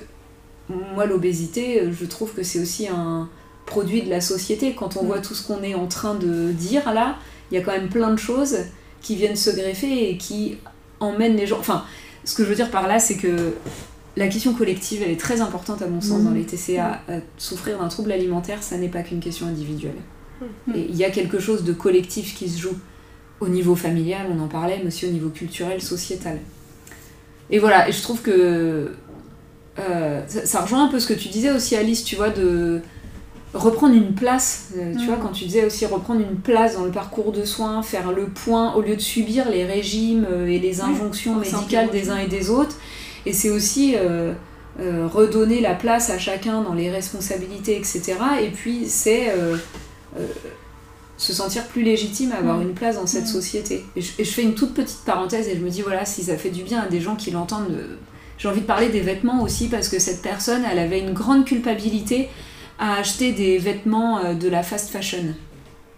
[0.69, 3.31] moi, l'obésité, je trouve que c'est aussi un
[3.65, 4.75] produit de la société.
[4.75, 5.07] Quand on mm.
[5.07, 7.17] voit tout ce qu'on est en train de dire là,
[7.51, 8.57] il y a quand même plein de choses
[9.01, 10.59] qui viennent se greffer et qui
[11.01, 11.59] emmènent les gens.
[11.59, 11.85] Enfin,
[12.25, 13.55] ce que je veux dire par là, c'est que
[14.17, 17.01] la question collective, elle est très importante à mon sens dans les TCA.
[17.09, 19.97] Euh, souffrir d'un trouble alimentaire, ça n'est pas qu'une question individuelle.
[20.75, 22.77] Et il y a quelque chose de collectif qui se joue
[23.41, 26.39] au niveau familial, on en parlait, mais aussi au niveau culturel, sociétal.
[27.51, 28.93] Et voilà, et je trouve que
[29.79, 32.81] euh, ça, ça, rejoint un peu ce que tu disais aussi, Alice, tu vois, de
[33.55, 35.07] reprendre une place, euh, tu Mm.
[35.07, 38.27] vois, quand tu disais aussi reprendre une place dans le parcours de soins, faire le
[38.27, 42.27] point, au lieu de subir les régimes euh, et les injonctions médicales des uns et
[42.27, 42.77] des autres.
[43.27, 44.33] Et c'est aussi euh,
[44.81, 48.15] euh, redonner la place à chacun dans les responsabilités, etc.
[48.43, 49.57] Et puis c'est euh,
[51.17, 52.63] se sentir plus légitime, avoir Mm.
[52.63, 53.27] une place dans cette Mm.
[53.39, 53.85] société.
[53.97, 56.23] Et je, et je fais une toute petite parenthèse et je me dis, voilà, si
[56.23, 57.77] ça fait du bien à des gens qui l'entendent,
[58.39, 61.45] j'ai envie de parler des vêtements aussi parce que cette personne, elle avait une grande
[61.45, 62.29] culpabilité
[62.79, 65.25] à acheter des vêtements euh, de la fast fashion.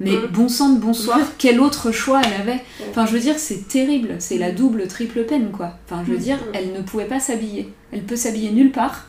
[0.03, 0.27] Mais Mm.
[0.33, 2.61] bon sang de bonsoir, quel autre choix elle avait?
[2.91, 5.75] Enfin, je veux dire, c'est terrible, c'est la double, triple peine, quoi.
[5.87, 6.23] Enfin, je veux Mm.
[6.23, 7.69] dire, elle ne pouvait pas s'habiller.
[7.93, 9.07] Elle peut s'habiller nulle part.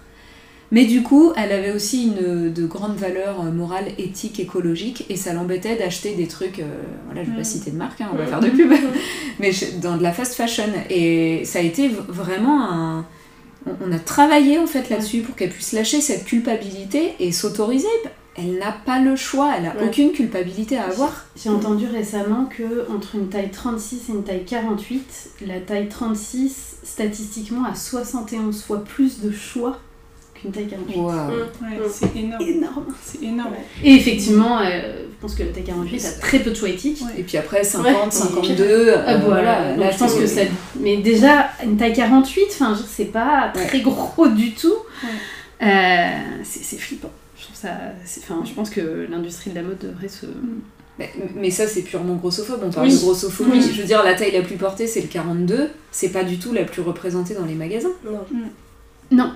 [0.73, 5.17] Mais du coup, elle avait aussi une de grandes valeurs euh, morales, éthiques, écologiques, et
[5.17, 6.63] ça l'embêtait d'acheter des trucs, euh,
[7.07, 8.71] voilà, je vais pas citer de marque, hein, on va faire de pub,
[9.39, 10.63] mais je- dans de la fast fashion.
[10.89, 13.05] Et ça a été vraiment un...
[13.65, 17.87] On a travaillé en fait là-dessus pour qu'elle puisse lâcher cette culpabilité et s'autoriser.
[18.35, 19.87] Elle n'a pas le choix, elle n'a Ouais.
[19.87, 21.25] aucune culpabilité à avoir.
[21.35, 26.77] J'ai entendu récemment que entre une taille 36 et une taille 48, la taille 36
[26.83, 29.79] statistiquement a 71 fois plus de choix
[30.41, 30.97] qu'une taille 48.
[30.97, 31.13] Waouh.
[31.13, 31.29] Mm.
[31.31, 31.89] Ouais, Mm.
[31.91, 32.41] c'est énorme.
[32.43, 32.85] Énorme.
[33.03, 33.53] C'est énorme.
[33.83, 37.01] Et effectivement, euh, je pense que la taille 48 a très peu de choix éthiques.
[37.01, 37.19] Ouais.
[37.19, 38.11] Et puis après, 50, Ouais.
[38.11, 38.63] 52.
[38.63, 40.41] euh, Ah, voilà, là, donc je pense que ça.
[40.79, 43.67] Mais déjà, une taille 48, enfin, c'est pas Ouais.
[43.67, 44.73] très gros du tout.
[45.03, 45.09] Ouais.
[45.67, 46.07] Euh,
[46.43, 47.11] c'est c'est flippant.
[47.37, 47.69] Je trouve ça.
[48.05, 50.25] c'est- Enfin, je pense que l'industrie de la mode devrait se.
[50.99, 52.59] Mais, mais ça, c'est purement grossophobe.
[52.63, 52.93] On parle Oui.
[52.93, 53.51] de grossophobie.
[53.53, 53.61] Oui.
[53.73, 55.69] Je veux dire, la taille la plus portée, c'est le 42.
[55.91, 57.89] C'est pas du tout la plus représentée dans les magasins.
[58.05, 58.19] Non.
[59.11, 59.31] Non.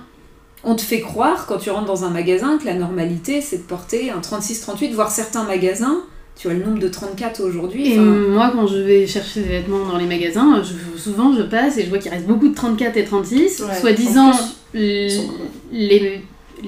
[0.68, 3.62] On te fait croire, quand tu rentres dans un magasin, que la normalité, c'est de
[3.62, 5.98] porter un 36-38, voire certains magasins.
[6.38, 7.92] Tu vois le nombre de 34 aujourd'hui.
[7.94, 11.78] Et moi, quand je vais chercher des vêtements dans les magasins, je- souvent je passe
[11.78, 13.60] et je vois qu'il reste beaucoup de 34 et 36.
[13.60, 13.74] Ouais.
[13.80, 14.32] Soi-disant,
[15.72, 16.20] les,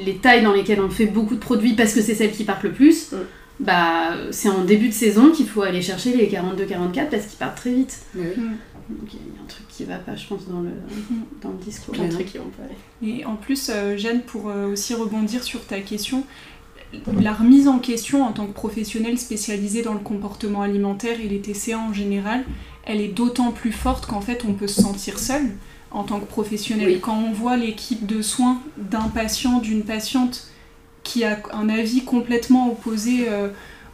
[0.07, 2.63] les tailles dans lesquelles on fait beaucoup de produits parce que c'est celles qui partent
[2.63, 3.17] le plus, Mm.
[3.61, 7.57] bah, c'est en début de saison qu'il faut aller chercher les 42-44 parce qu'ils partent
[7.59, 7.99] très vite.
[8.15, 8.43] mais oui.
[8.91, 9.11] Donc
[9.79, 10.71] qui va pas, je pense, dans le,
[11.41, 11.95] dans le discours.
[11.95, 13.19] Plein de Ouais, trucs qui vont pas aller.
[13.21, 16.25] Et en plus, euh, Jeanne, pour euh, aussi rebondir sur ta question,
[17.21, 21.41] la remise en question en tant que professionnel spécialisé dans le comportement alimentaire et les
[21.41, 22.45] TCA en général,
[22.87, 25.43] elle est d'autant plus forte qu'en fait on peut se sentir seul
[25.93, 26.89] en tant que professionnel.
[26.89, 27.01] Oui.
[27.01, 30.49] Quand on voit l'équipe de soins d'un patient, d'une patiente
[31.05, 33.49] qui a un avis complètement opposé euh,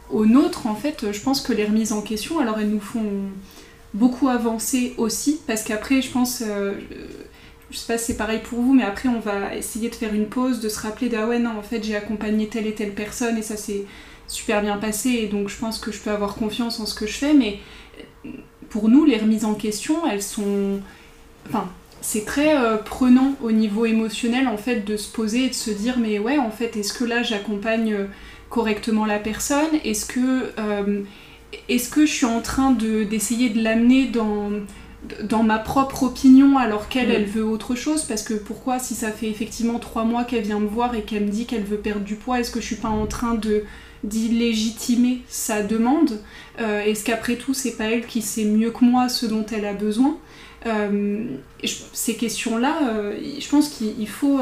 [0.09, 3.03] au nôtre, en fait, je pense que les remises en question, alors elles nous font
[3.95, 6.73] beaucoup avancer aussi, parce qu'après, je pense, euh,
[7.71, 10.13] je sais pas si c'est pareil pour vous, mais après, on va essayer de faire
[10.13, 12.73] une pause, de se rappeler de ah ouais, non, en fait, j'ai accompagné telle et
[12.73, 13.85] telle personne et ça s'est
[14.27, 17.07] super bien passé, et donc je pense que je peux avoir confiance en ce que
[17.07, 17.59] je fais, mais
[18.25, 18.31] euh,
[18.69, 20.81] pour nous, les remises en question, elles sont.
[21.47, 21.69] Enfin,
[22.01, 25.71] c'est très euh, prenant au niveau émotionnel, en fait, de se poser et de se
[25.71, 27.95] dire, mais ouais, en fait, est-ce que là, j'accompagne
[28.49, 29.79] correctement la personne?
[29.85, 30.51] Est-ce que.
[31.69, 34.49] Est-ce que je suis en train de- d'essayer de, l'amener dans,
[35.23, 37.11] dans ma propre opinion alors qu'elle, Mm.
[37.11, 38.03] elle veut autre chose?
[38.03, 41.25] Parce que pourquoi, si ça fait effectivement trois mois qu'elle vient me voir et qu'elle
[41.25, 43.63] me dit qu'elle veut perdre du poids, est-ce que je suis pas en train de
[44.03, 46.19] d'illégitimer sa demande?
[46.61, 49.65] Euh, Est-ce qu'après tout, c'est pas elle qui sait mieux que moi ce dont elle
[49.65, 50.17] a besoin?
[50.67, 51.25] Euh,
[51.63, 54.39] je- Ces questions-là, euh, je pense qu'il il faut...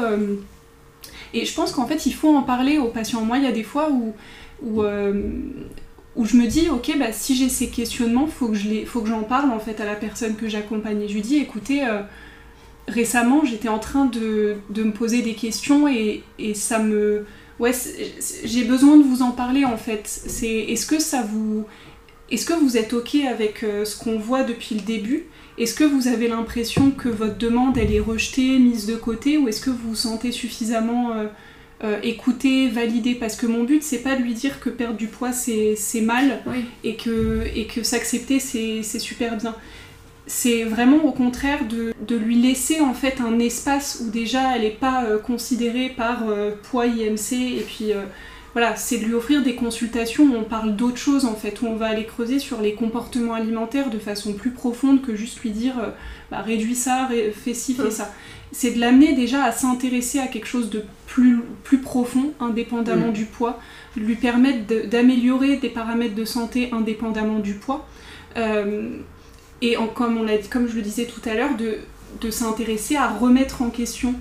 [1.32, 3.22] et je pense qu'en fait, il faut en parler aux patients.
[3.24, 4.14] Moi, il y a des fois où,
[4.62, 4.82] où,
[6.16, 9.00] où je me dis, ok, bah, si j'ai ces questionnements, faut que je les, faut
[9.00, 11.02] que j'en parle en fait à la personne que j'accompagne.
[11.02, 12.02] Et je lui dis, écoutez, euh,
[12.86, 17.26] récemment, j'étais en train de, de me poser des questions et, et ça me,
[17.58, 17.72] ouais,
[18.44, 20.02] j'ai besoin de vous en parler en fait.
[20.06, 21.64] C'est, est-ce que ça vous,
[22.30, 25.24] est-ce que vous êtes ok avec euh, ce qu'on voit depuis le début?
[25.56, 29.48] Est-ce que vous avez l'impression que votre demande elle est rejetée, mise de côté, ou
[29.48, 31.26] est-ce que vous vous sentez suffisamment euh,
[31.84, 35.06] euh, écouté, validé Parce que mon but c'est pas de lui dire que perdre du
[35.06, 36.64] poids c'est, c'est mal Oui.
[36.82, 39.54] et que, et que s'accepter c'est, c'est super bien.
[40.26, 44.62] C'est vraiment au contraire de, de lui laisser en fait un espace où déjà elle
[44.62, 47.92] n'est pas euh, considérée par euh, poids IMC et puis
[48.54, 51.66] voilà, c'est de lui offrir des consultations où on parle d'autres choses en fait, où
[51.66, 55.50] on va aller creuser sur les comportements alimentaires de façon plus profonde que juste lui
[55.50, 55.74] dire
[56.30, 57.90] bah, réduis ça, ré- fais ci, fais Mm.
[57.90, 58.14] ça.
[58.56, 63.12] C'est de l'amener déjà à s'intéresser à quelque chose de plus, plus profond, indépendamment Mm.
[63.12, 63.58] du poids,
[63.96, 67.86] de lui permettre de- d'améliorer des paramètres de santé indépendamment du poids.
[68.36, 68.90] Euh,
[69.60, 71.78] et en- comme, on a comme je le disais tout à l'heure, de,
[72.20, 74.14] de s'intéresser à remettre en question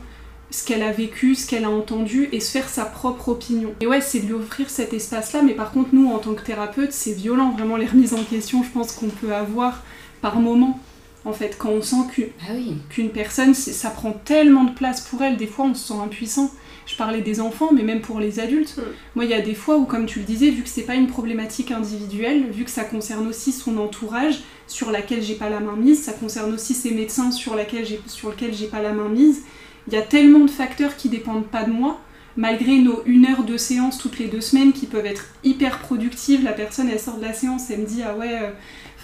[0.50, 3.74] ce qu'elle a vécu, ce qu'elle a entendu et se faire sa propre opinion.
[3.82, 6.44] Et ouais, c'est de lui offrir cet espace-là, mais par contre, nous, en tant que
[6.44, 9.84] thérapeute, c'est violent, vraiment, les remises en question, je pense qu'on peut avoir
[10.22, 10.80] par moment.
[11.26, 13.10] En fait, quand on sent qu'une Ah oui.
[13.14, 16.52] personne, ça prend tellement de place pour elle, des fois on se sent impuissant.
[16.86, 18.76] je parlais des enfants, mais même pour les adultes.
[18.78, 18.82] Mm.
[19.16, 20.96] Moi, il y a des fois où, comme tu le disais, vu que c'est pas
[20.96, 25.62] une problématique individuelle, vu que ça concerne aussi son entourage sur laquelle j'ai pas la
[25.62, 28.92] main mise, ça concerne aussi ses médecins sur, laquelle j'ai, sur lequel j'ai pas la
[28.92, 29.44] main mise,
[29.88, 32.00] il y a tellement de facteurs qui dépendent pas de moi.
[32.36, 36.44] Malgré nos une heure de séance toutes les deux semaines qui peuvent être hyper productives,
[36.44, 38.50] la personne elle sort de la séance, elle me dit ah ouais, euh,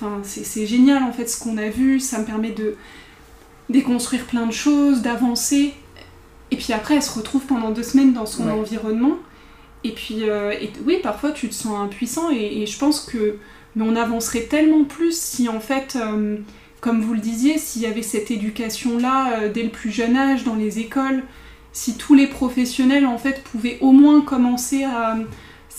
[0.01, 2.75] enfin c'est, génial en fait ce qu'on a vu, ça me permet de
[3.69, 5.73] déconstruire plein de choses, d'avancer.
[6.51, 8.51] Et puis après, elle se retrouve pendant deux semaines dans son Ouais.
[8.53, 9.17] environnement.
[9.83, 12.31] Et puis, euh, et- oui, parfois tu te sens impuissant.
[12.31, 13.35] Et, et je pense que
[13.75, 16.37] mais on avancerait tellement plus si, en fait, euh,
[16.81, 20.43] comme vous le disiez, s'il y avait cette éducation-là euh, dès le plus jeune âge
[20.43, 21.23] dans les écoles,
[21.71, 25.17] si tous les professionnels, en fait, pouvaient au moins commencer à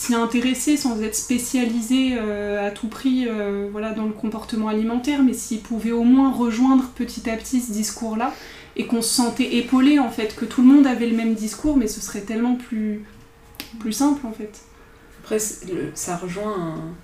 [0.00, 5.22] s'y intéresser sans être spécialisés euh, à tout prix euh, voilà, dans le comportement alimentaire,
[5.22, 8.32] mais s'ils pouvaient au moins rejoindre petit à petit ce discours-là
[8.76, 11.76] et qu'on se sentait épaulé en fait, que tout le monde avait le même discours,
[11.76, 13.04] mais ce serait tellement plus,
[13.78, 14.60] plus simple en fait.
[15.22, 15.38] Après,
[15.94, 16.94] ça rejoint un-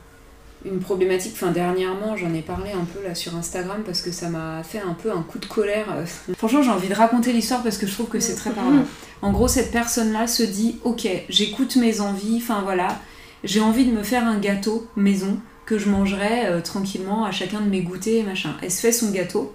[0.66, 1.32] une problématique.
[1.34, 4.80] Enfin, dernièrement, j'en ai parlé un peu là sur Instagram parce que ça m'a fait
[4.80, 5.86] un peu un coup de colère.
[5.96, 6.34] euh.
[6.38, 8.84] Franchement, j'ai envie de raconter l'histoire parce que je trouve que c'est très parlant.
[9.22, 12.98] En gros, cette personne-là se dit Ok, j'écoute mes envies, enfin voilà,
[13.44, 17.60] j'ai envie de me faire un gâteau maison que je mangerai euh, tranquillement à chacun
[17.60, 18.54] de mes goûters et machin.
[18.62, 19.54] Elle se fait son gâteau.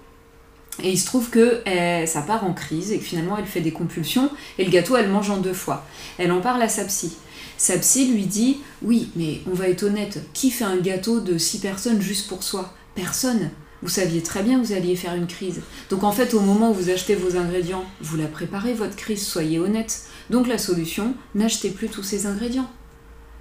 [0.84, 3.60] Et il se trouve que eh, ça part en crise et que finalement elle fait
[3.60, 5.86] des compulsions et le gâteau elle mange en deux fois.
[6.18, 7.18] Elle en parle à sa psy.
[7.62, 11.38] Sa psy lui dit Oui, mais on va être honnête, qui fait un gâteau de
[11.38, 12.74] six personnes juste pour soi?
[12.96, 13.52] Personne.
[13.84, 15.62] Vous saviez très bien que vous alliez faire une crise.
[15.92, 19.24] Donc en fait, au moment où vous achetez vos ingrédients, vous la préparez votre crise,
[19.28, 20.06] soyez honnête.
[20.32, 22.68] Donc la solution, n'achetez plus tous ces ingrédients.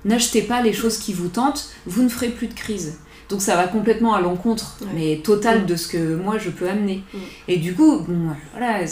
[0.04, 2.98] N'achetez pas les choses qui vous tentent, vous ne ferez plus de crise.
[3.30, 4.88] Donc ça va complètement à l'encontre, Ouais.
[4.94, 5.66] mais total Mm.
[5.66, 7.02] de ce que moi je peux amener.
[7.14, 7.18] Mm.
[7.48, 8.84] Et du coup, bon, voilà,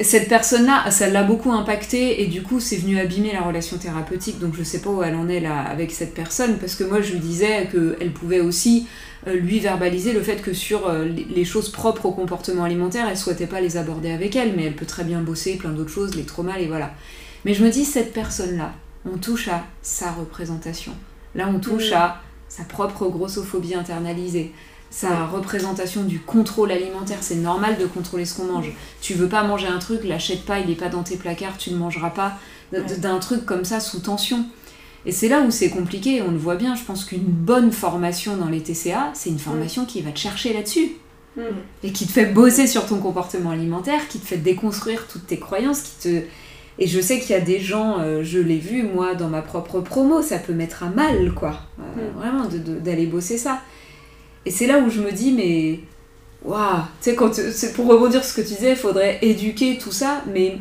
[0.00, 4.38] cette personne-là, ça l'a beaucoup impacté et du coup, c'est venu abîmer la relation thérapeutique.
[4.38, 7.00] Donc je sais pas où elle en est là avec cette personne parce que moi
[7.02, 8.86] je lui disais qu'elle pouvait aussi
[9.26, 13.06] euh, lui verbaliser le fait que sur euh, les- les choses propres au comportement alimentaire,
[13.10, 15.90] elle souhaitait pas les aborder avec elle, mais elle peut très bien bosser plein d'autres
[15.90, 16.92] choses, les traumas, et voilà.
[17.44, 18.72] Mais je me dis, cette personne-là,
[19.04, 20.92] on touche à sa représentation.
[21.34, 21.94] Là, on touche Mm.
[21.96, 24.52] à sa propre grossophobie internalisée,
[24.96, 27.18] sa représentation du contrôle alimentaire.
[27.20, 28.72] C'est normal de contrôler ce qu'on mange.
[29.02, 31.70] Tu veux pas manger un truc, l'achète pas, il est pas dans tes placards, tu
[31.70, 32.38] ne mangeras pas
[32.72, 34.46] d'un truc comme ça sous tension.
[35.04, 36.74] Et c'est là où c'est compliqué, on le voit bien.
[36.74, 40.54] Je pense qu'une bonne formation dans les TCA, c'est une formation qui va te chercher
[40.54, 40.92] là-dessus
[41.82, 45.38] et qui te fait bosser sur ton comportement alimentaire, qui te fait déconstruire toutes tes
[45.38, 46.22] croyances, qui te...
[46.78, 49.42] Et je sais qu'il y a des gens, euh, je l'ai vu moi dans ma
[49.42, 51.60] propre promo, ça peut mettre à mal, quoi.
[51.80, 52.10] Euh.
[52.16, 52.44] Vraiment,
[52.82, 53.60] d'aller bosser ça.
[54.46, 55.80] Et c'est là où je me dis, mais...
[56.44, 57.34] Waouh Tu sais, quand...
[57.34, 60.58] c'est pour rebondir sur ce que tu disais, il faudrait éduquer tout ça, mais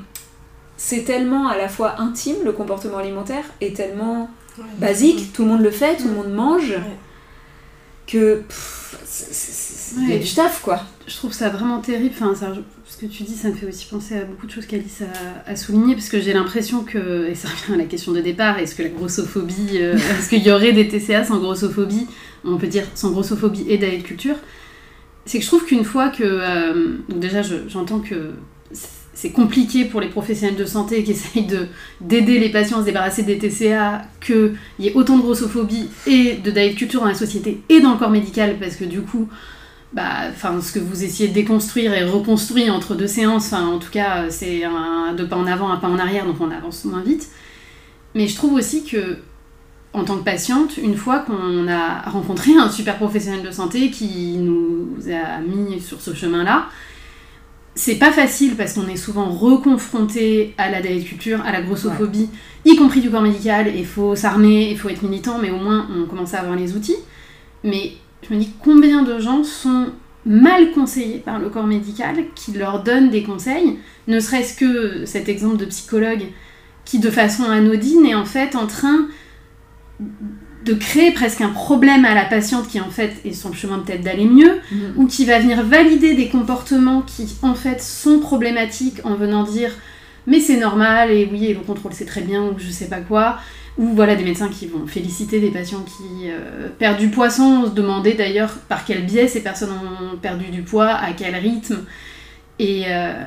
[0.75, 4.63] c'est tellement à la fois intime, le comportement alimentaire, et tellement Ouais.
[4.77, 6.97] basique, tout le monde le fait, tout le monde mange, Ouais.
[8.07, 8.35] que...
[8.47, 10.21] pff, c'est- c'est- c'est- Il y a Ouais.
[10.21, 10.79] du taf, quoi.
[11.07, 12.15] Je trouve ça vraiment terrible.
[12.19, 12.51] Enfin, ça,
[12.85, 15.03] ce que tu dis, ça me fait aussi penser à beaucoup de choses qu'Alice
[15.45, 18.57] a, soulignées, parce que j'ai l'impression que, et ça revient à la question de départ,
[18.57, 22.07] est-ce que la grossophobie, euh, est-ce qu'il y aurait des TCA sans grossophobie
[22.43, 24.35] On peut dire sans grossophobie et diet culture.
[25.25, 28.31] C'est que je trouve qu'une fois que, euh, donc déjà, je- j'entends que
[29.13, 31.67] c'est compliqué pour les professionnels de santé qui essayent de
[32.01, 36.33] d'aider les patients à se débarrasser des TCA, qu'il y ait autant de grossophobie et
[36.43, 39.27] de diet culture dans la société et dans le corps médical, parce que du coup,
[39.97, 43.91] enfin, ce que vous essayez de déconstruire et reconstruire entre deux séances, enfin, en tout
[43.91, 47.01] cas, c'est un deux pas en avant, un pas en arrière, donc on avance moins
[47.01, 47.29] vite.
[48.13, 49.17] Mais je trouve aussi que,
[49.93, 54.37] en tant que patiente, une fois qu'on a rencontré un super professionnel de santé qui
[54.37, 56.67] nous a mis sur ce chemin-là,
[57.77, 62.29] c'est pas facile parce qu'on est souvent reconfronté à la diet culture, à la grossophobie,
[62.63, 65.57] y compris du corps médical, et il faut s'armer, il faut être militant, mais au
[65.57, 66.95] moins on commence à avoir les outils.
[67.65, 67.93] Mais
[68.27, 69.87] je me dis combien de gens sont
[70.25, 75.29] mal conseillés par le corps médical qui leur donne des conseils, ne serait-ce que cet
[75.29, 76.27] exemple de psychologue
[76.83, 79.07] qui de façon anodine est en fait en train
[80.65, 83.79] de créer presque un problème à la patiente qui en fait est sur le chemin
[83.79, 84.59] peut-être d'aller mieux,
[84.95, 89.71] ou qui va venir valider des comportements qui en fait sont problématiques en venant dire
[90.27, 92.99] mais c'est normal et oui et le contrôle c'est très bien ou je sais pas
[92.99, 93.37] quoi
[93.77, 97.65] ou voilà des médecins qui vont féliciter des patients qui euh, perdent du poids sans
[97.65, 101.79] se demander d'ailleurs par quel biais ces personnes ont perdu du poids, à quel rythme
[102.57, 103.23] et, euh,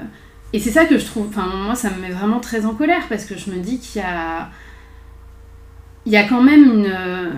[0.53, 3.07] et c'est ça que je trouve, enfin moi ça me met vraiment très en colère
[3.09, 4.49] parce que je me dis qu'il y a
[6.07, 7.30] il y a quand même une euh,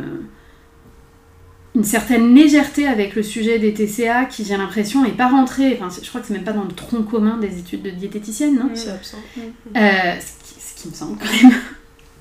[1.74, 5.78] une certaine légèreté avec le sujet des TCA qui, j'ai l'impression, n'est pas rentré.
[5.80, 8.56] Enfin, je crois que c'est même pas dans le tronc commun des études de diététicienne,
[8.56, 8.70] non?
[8.74, 9.18] C'est absent.
[9.38, 9.80] Euh,
[10.20, 11.56] ce, qui, ce qui me semble quand même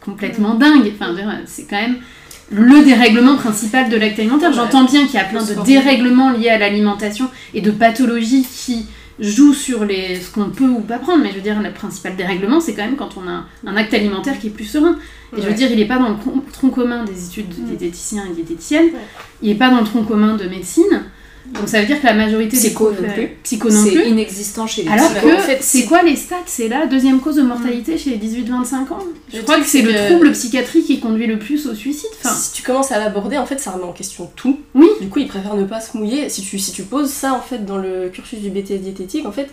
[0.10, 0.92] complètement dingue.
[0.96, 1.98] Enfin, c'est quand même
[2.52, 4.52] le dérèglement principal de l'acte alimentaire.
[4.54, 8.86] J'entends bien qu'il y a plein de dérèglements liés à l'alimentation et de pathologies qui
[9.20, 12.16] jouent sur les, ce qu'on peut ou pas prendre, mais je veux dire, le principal
[12.16, 14.96] dérèglement, c'est quand même quand on a un, acte alimentaire qui est plus serein.
[15.38, 16.16] Et je veux dire, il n'est pas dans le
[16.52, 17.66] tronc commun des études de Mm.
[17.66, 19.08] diététiciens et diététiciennes, Ouais.
[19.42, 21.04] il n'est pas dans le tronc commun de médecine,
[21.54, 23.28] donc ça veut dire que la majorité Psycho des non plus.
[23.44, 24.06] psycho non C'est plus.
[24.08, 25.28] inexistant chez les Alors psychos.
[25.28, 26.36] que, En fait, c'est quoi les stats?
[26.46, 29.00] C'est la deuxième cause de mortalité chez les 18-25 ans?
[29.32, 32.10] Je Le crois que c'est le que- trouble psychiatrique qui conduit le plus au suicide.
[32.24, 34.60] Enfin, Si tu commences à l'aborder, en fait, ça remet en question tout.
[34.76, 34.88] Oui.
[35.02, 36.30] Du coup, ils préfèrent ne pas se mouiller.
[36.30, 39.32] Si tu, si tu poses ça, en fait, dans le cursus du BTS diététique, en
[39.32, 39.50] fait,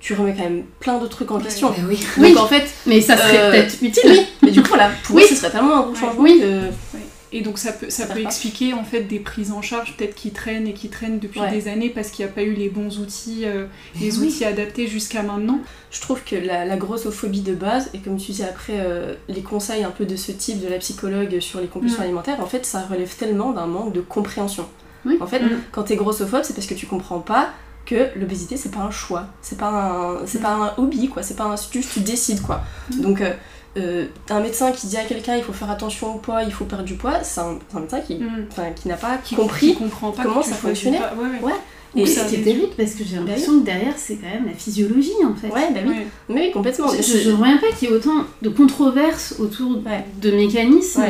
[0.00, 1.42] tu remets quand même plein d'autres trucs en Ouais.
[1.44, 1.72] question.
[1.78, 1.96] Mais oui.
[2.16, 2.38] Donc, Oui.
[2.38, 4.02] en fait, mais ça serait Euh, peut-être utile.
[4.10, 5.22] oui, mais du coup, voilà, pour Oui.
[5.22, 6.40] eux, ce serait tellement un gros changement Oui.
[6.40, 6.96] que...
[7.34, 8.28] Et donc ça peut, ça Ça peut va pas.
[8.28, 11.50] expliquer en fait des prises en charge peut-être qui traînent et qui traînent depuis Ouais.
[11.50, 13.66] des années parce qu'il n'y a pas eu les bons outils, euh,
[14.00, 14.26] les oui.
[14.28, 15.60] outils adaptés jusqu'à maintenant.
[15.90, 19.42] Je trouve que la, la grossophobie de base, et comme tu disais après, euh, les
[19.42, 22.04] conseils un peu de ce type de la psychologue sur les compulsions Mm.
[22.04, 24.66] alimentaires, en fait, ça relève tellement d'un manque de compréhension.
[25.06, 25.16] Oui.
[25.20, 25.60] En fait, Mm.
[25.72, 27.50] quand t'es grossophobe, c'est parce que tu comprends pas
[27.84, 31.34] que l'obésité, c'est pas un choix, c'est pas un, c'est pas un hobby, quoi, c'est
[31.36, 32.62] pas un juste tu décides, quoi.
[32.94, 33.00] Mm.
[33.00, 33.32] Donc, euh,
[33.76, 36.64] euh, un médecin qui dit à quelqu'un il faut faire attention au poids, il faut
[36.64, 38.46] perdre du poids, c'est un, médecin qui, Mm.
[38.76, 39.68] qui n'a pas Qui, compris.
[39.68, 40.98] qui comprend pas comment ça fonctionnait.
[40.98, 41.14] pas.
[41.14, 41.52] Ouais, ouais.
[41.52, 41.58] Ouais.
[41.94, 42.42] Ou Et réduit.
[42.42, 45.48] terrible parce que j'ai l'impression que derrière c'est quand même la physiologie en fait.
[45.48, 45.94] Ouais, bah oui,
[46.30, 46.88] mais oui, complètement.
[46.88, 49.76] Je, je reviens pas qu'il y ait autant de controverses autour
[50.22, 51.02] de mécanismes.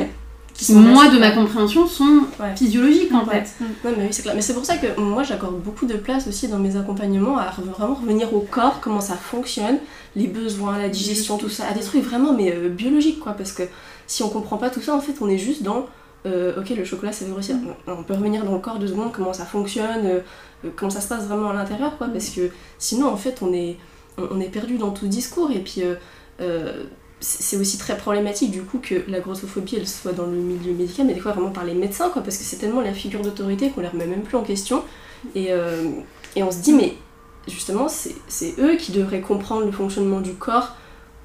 [0.54, 2.54] Qui, sont moi, massifs, de ma compréhension, sont Ouais.
[2.56, 3.42] physiologiques en Ouais.
[3.44, 3.64] fait.
[3.84, 4.34] Non, mais oui, c'est clair.
[4.34, 7.50] Mais c'est pour ça que moi, j'accorde beaucoup de place aussi dans mes accompagnements à
[7.50, 9.78] vraiment revenir au corps, comment ça fonctionne,
[10.14, 13.32] les besoins, la digestion, tout ça, à des trucs vraiment mais euh, biologiques quoi.
[13.32, 13.62] Parce que
[14.06, 15.86] si on comprend pas tout ça, en fait, on est juste dans
[16.26, 17.56] euh, ok, le chocolat ça fait grossir.
[17.56, 20.20] Non, On peut revenir dans le corps deux secondes, comment ça fonctionne, euh,
[20.64, 22.06] euh, comment ça se passe vraiment à l'intérieur quoi.
[22.08, 23.76] Parce que sinon, en fait, on est,
[24.18, 25.82] on, on est perdu dans tout discours et puis.
[27.22, 31.06] C'est aussi très problématique du coup que la grossophobie elle soit dans le milieu médical
[31.06, 33.70] mais des fois vraiment par les médecins quoi parce que c'est tellement la figure d'autorité
[33.70, 34.84] qu'on les remet même plus en question.
[35.34, 35.84] Et, euh,
[36.34, 36.96] et on se dit mais
[37.48, 40.76] justement c'est c'est eux qui devraient comprendre le fonctionnement du corps.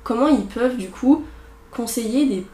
[0.04, 1.26] Comment ils peuvent du coup
[1.72, 2.46] conseiller des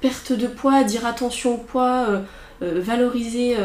[0.00, 2.20] pertes de poids dire attention au poids euh,
[2.62, 3.56] euh, valoriser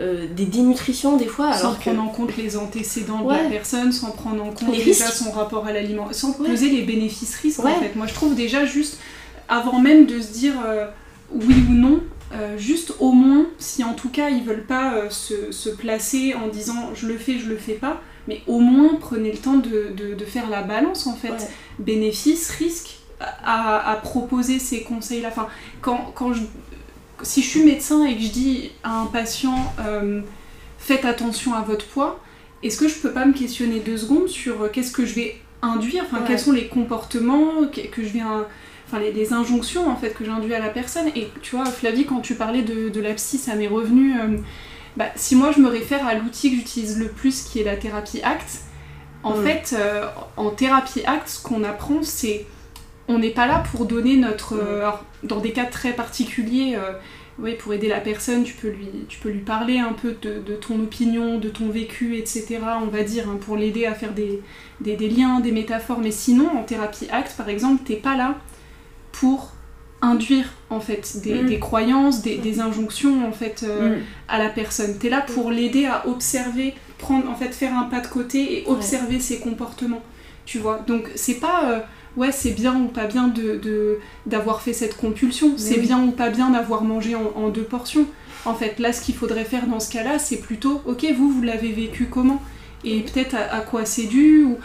[0.00, 3.48] euh, des dénutritions des fois sans alors que prendre en compte les antécédents de la
[3.50, 5.16] personne, sans prendre en compte Les déjà risques.
[5.24, 6.48] son rapport à l'aliment, sans Ouais.
[6.48, 7.72] peser les bénéfices-risques Ouais.
[7.72, 7.94] en fait.
[7.96, 8.98] Moi je trouve déjà juste,
[9.48, 10.86] avant même de se dire euh,
[11.32, 12.00] oui ou non,
[12.32, 16.48] euh, juste au moins, si en tout cas ils veulent pas se, se placer en
[16.48, 19.92] disant je le fais, je le fais pas, mais au moins prenez le temps de,
[19.96, 21.30] de- de faire la balance en fait.
[21.30, 21.48] Ouais.
[21.78, 22.98] Bénéfice, risque,
[23.44, 25.28] à, à proposer ces conseils-là.
[25.28, 25.48] Enfin,
[25.82, 26.42] quand, quand je,
[27.22, 30.20] si je suis médecin et que je dis à un patient euh,
[30.78, 32.20] faites attention à votre poids,
[32.62, 35.36] est-ce que je peux pas me questionner deux secondes sur euh, qu'est-ce que je vais
[35.62, 36.24] induire, enfin Ouais.
[36.28, 38.22] quels sont les comportements que, que je vais,
[38.86, 41.08] enfin les, les injonctions en fait que j'induis à la personne?
[41.16, 44.18] Et tu vois, Flavie, quand tu parlais de, de la psy, ça m'est revenu.
[44.18, 44.38] euh,
[44.96, 47.76] bah, si moi je me réfère à l'outil que j'utilise le plus, qui est la
[47.76, 48.62] thérapie ACT,
[49.22, 49.44] en Mm.
[49.44, 50.06] fait, euh,
[50.36, 52.46] en thérapie ACT, ce qu'on apprend, c'est
[53.10, 54.54] on n'est pas là pour donner notre.
[54.54, 54.80] euh, Mm.
[54.80, 56.92] alors, dans des cas très particuliers, euh,
[57.38, 60.40] oui, pour aider la personne, tu peux lui, tu peux lui parler un peu de,
[60.40, 62.58] de ton opinion, de ton vécu, etc.
[62.82, 64.40] On va dire, hein, pour l'aider à faire des,
[64.80, 66.00] des, des liens, des métaphores.
[66.00, 68.36] Mais sinon, en thérapie ACT, par exemple, t'es pas là
[69.12, 69.52] pour
[70.02, 71.46] induire en fait des, Mm.
[71.46, 74.02] des croyances, des, des injonctions en fait euh, Mm.
[74.28, 74.96] à la personne.
[74.98, 78.66] T'es là pour l'aider à observer, prendre en fait faire un pas de côté et
[78.66, 80.02] observer ses comportements.
[80.46, 80.78] Tu vois.
[80.86, 81.80] Donc c'est pas euh,
[82.16, 85.54] ouais c'est bien ou pas bien de d'avoir fait cette compulsion.
[85.56, 85.86] C'est oui.
[85.86, 88.06] bien ou pas bien d'avoir mangé en, en deux portions.
[88.44, 91.42] En fait là ce qu'il faudrait faire dans ce cas-là c'est plutôt ok vous vous
[91.42, 92.42] l'avez vécu comment?
[92.84, 94.56] Et peut-être à, à quoi c'est dû ou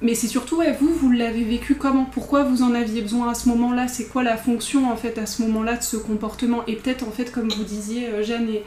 [0.00, 2.04] mais c'est surtout, ouais, vous, vous l'avez vécu comment?
[2.04, 3.88] Pourquoi vous en aviez besoin à ce moment-là?
[3.88, 6.62] C'est quoi la fonction, en fait, à ce moment-là de ce comportement?
[6.68, 8.62] Et peut-être, en fait, comme vous disiez, euh, Jeanne et,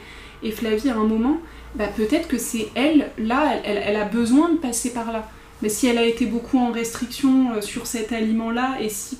[0.46, 1.38] et Flavie, à un moment,
[1.74, 5.26] bah, peut-être que c'est elle, là, elle a besoin de passer par là.
[5.62, 9.18] Mais si elle a été beaucoup en restriction euh, sur cet aliment-là, et si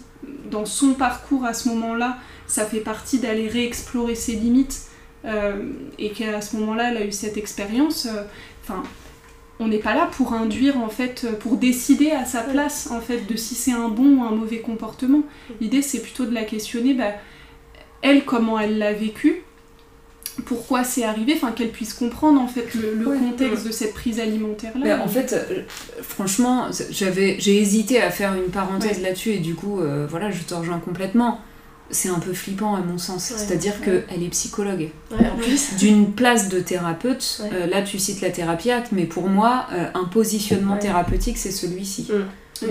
[0.51, 4.83] dans son parcours à ce moment-là, ça fait partie d'aller réexplorer ses limites,
[5.25, 5.63] euh,
[5.99, 8.25] et qu'à ce moment-là, elle a eu cette expérience, euh,
[8.63, 8.83] enfin
[9.61, 13.29] on n'est pas là pour induire en fait, pour décider à sa place en fait
[13.29, 15.23] de si c'est un bon ou un mauvais comportement.
[15.61, 17.13] L'idée c'est plutôt de la questionner, bah,
[18.01, 19.45] elle comment elle l'a vécu,
[20.47, 23.19] pourquoi c'est arrivé, enfin qu'elle puisse comprendre en fait le, le Ouais.
[23.19, 24.81] contexte de cette prise alimentaire là.
[24.85, 25.63] Mais en fait, euh,
[26.03, 29.03] franchement, j'avais, j'ai hésité à faire une parenthèse Ouais.
[29.05, 31.41] là-dessus et du coup, euh, voilà, je te rejoins complètement.
[31.91, 33.35] c'est un peu flippant à mon sens.
[33.37, 34.05] C'est-à-dire ouais.
[34.09, 34.89] qu'elle est psychologue.
[35.11, 35.75] Ouais, en plus.
[35.77, 39.89] D'une place de thérapeute, euh, là tu cites la thérapie acte, mais pour moi, euh,
[39.93, 42.09] un positionnement thérapeutique, c'est celui-ci.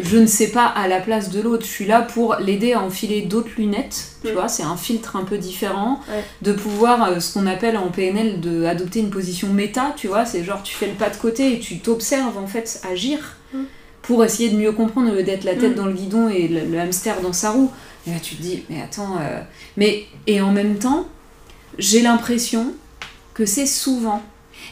[0.04, 2.82] Je ne sais pas à la place de l'autre, je suis là pour l'aider à
[2.82, 4.34] enfiler d'autres lunettes, tu Mm.
[4.34, 6.24] vois, c'est un filtre un peu différent, Ouais.
[6.42, 10.26] de pouvoir, euh, ce qu'on appelle en PNL, de adopter une position méta, tu vois,
[10.26, 13.64] c'est genre tu fais le pas de côté et tu t'observes en fait agir Mm.
[14.02, 15.76] pour essayer de mieux comprendre lieu d'être la tête Mm.
[15.76, 17.70] dans le guidon et le, le hamster dans sa roue.
[18.08, 19.42] Et là tu te dis, mais attends, euh,
[19.76, 21.06] mais et en même temps,
[21.78, 22.74] j'ai l'impression
[23.34, 24.22] que c'est souvent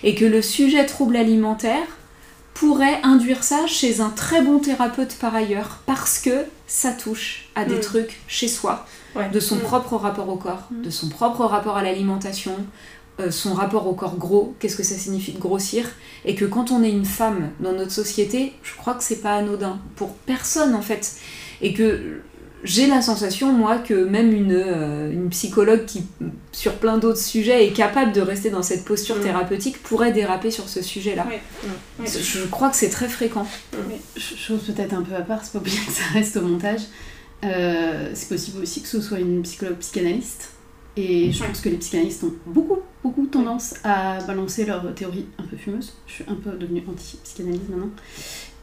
[0.03, 1.83] et que le sujet trouble alimentaire
[2.59, 7.63] pourrait induire ça chez un très bon thérapeute par ailleurs parce que ça touche à
[7.63, 7.81] des Mm.
[7.81, 8.85] trucs chez soi,
[9.15, 9.29] Ouais.
[9.29, 9.59] de son Mm.
[9.61, 10.81] propre rapport au corps, Mm.
[10.81, 12.55] de son propre rapport à l'alimentation,
[13.21, 15.85] euh, son rapport au corps gros, qu'est-ce que ça signifie de grossir,
[16.25, 19.35] et que quand on est une femme dans notre société, je crois que c'est pas
[19.35, 21.13] anodin pour personne en fait,
[21.61, 22.21] et que
[22.63, 26.03] j'ai la sensation moi que même une, euh, une psychologue qui
[26.51, 29.21] sur plein d'autres sujets est capable de rester dans cette posture Mm.
[29.21, 31.25] thérapeutique pourrait déraper sur ce sujet-là.
[32.05, 33.45] Je crois que c'est très fréquent.
[34.17, 36.81] Ch- Chose peut-être un peu à part, c'est pas obligé que ça reste au montage.
[37.45, 40.49] Euh, c'est possible aussi que ce soit une psychologue psychanalyste.
[40.97, 42.79] Et je pense que les psychanalystes ont beaucoup
[43.31, 45.93] tendance à balancer leurs théories un peu fumeuses.
[46.07, 47.89] Je suis un peu devenue anti-psychanalyste maintenant.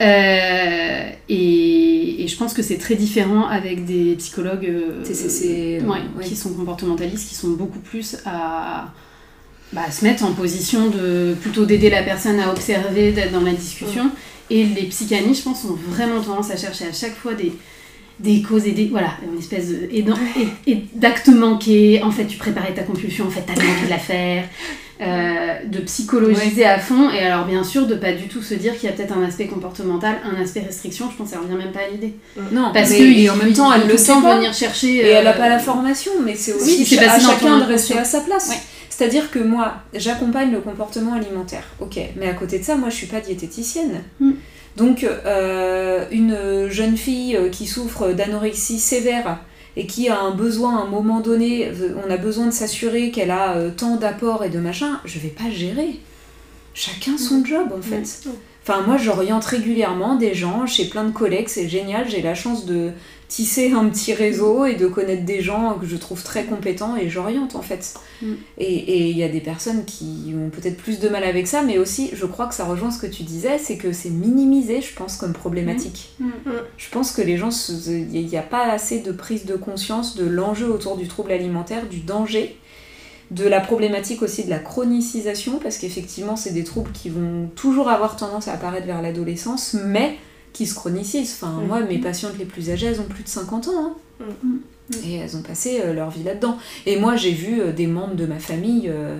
[0.03, 5.89] Euh, et, et je pense que c'est très différent avec des psychologues euh, TCC, ouais,
[6.17, 6.25] ouais.
[6.25, 8.93] qui sont comportementalistes, qui sont beaucoup plus à,
[9.73, 13.41] bah, à se mettre en position de plutôt d'aider la personne à observer, d'être dans
[13.41, 14.11] la discussion.
[14.51, 17.53] Et les psychanalystes, je pense, ont vraiment tendance à chercher à chaque fois des,
[18.19, 18.87] des causes et des.
[18.87, 20.17] Voilà, une espèce de- et dans-
[20.67, 22.01] et- et d'actes manqués.
[22.03, 24.45] En fait, tu préparais ta compulsion, en fait, t'avais envie de la faire.
[24.99, 27.11] Euh, de psychologiser à fond.
[27.11, 29.23] Et alors, bien sûr, de pas du tout se dire qu'il y a peut-être un
[29.25, 31.11] aspect comportemental, un aspect restriction.
[31.11, 32.15] Je pense que ça revient même pas à l'idée.
[32.51, 34.37] Non, Parce mais- que et en même temps, elle le pas.
[34.37, 34.95] venir chercher.
[34.97, 37.65] Et elle n'a euh, pas la formation, mais c'est aussi Oui, c'est à chacun de
[37.65, 38.49] rester à sa place.
[38.49, 38.57] Ouais.
[38.89, 42.95] C'est-à-dire que moi, j'accompagne le comportement alimentaire, ok, mais à côté de ça, moi, je
[42.95, 44.01] suis pas diététicienne.
[44.19, 44.31] Mm.
[44.77, 49.39] Donc, euh, une jeune fille euh, qui souffre d'anorexie sévère
[49.77, 51.71] et qui a un besoin à un moment donné,
[52.07, 55.29] on a besoin de s'assurer qu'elle a euh, tant d'apports et de machin, je vais
[55.29, 56.01] pas gérer.
[56.75, 58.29] Chacun son job en fait.
[58.63, 62.09] Enfin, moi, j'oriente régulièrement des gens chez plein de collègues, c'est génial.
[62.09, 62.91] J'ai la chance de
[63.29, 67.09] tisser un petit réseau et de connaître des gens que je trouve très compétents et
[67.09, 67.95] j'oriente en fait.
[68.23, 68.35] Mm.
[68.59, 71.63] Et et il y a des personnes qui ont peut-être plus de mal avec ça,
[71.63, 74.81] mais aussi, je crois que ça rejoint ce que tu disais, c'est que c'est minimisé,
[74.81, 76.11] je pense, comme problématique.
[76.21, 76.31] Mm.
[76.77, 77.51] Je pense que les gens,
[77.89, 81.87] il n'y a pas assez de prise de conscience de l'enjeu autour du trouble alimentaire,
[81.89, 82.57] du danger,
[83.31, 87.89] de la problématique aussi de la chronicisation, parce qu'effectivement, c'est des troubles qui vont toujours
[87.89, 90.17] avoir tendance à apparaître vers l'adolescence, mais
[90.57, 91.35] qui se chronicisent.
[91.41, 91.67] Enfin, Mm.
[91.67, 93.95] moi, mes patientes les plus âgées, elles ont plus de 50 ans.
[94.21, 94.25] hein.
[94.43, 94.57] Mm.
[95.05, 96.57] Et elles ont passé euh, leur vie là-dedans.
[96.87, 99.19] Et moi, j'ai vu euh, des membres de ma famille euh,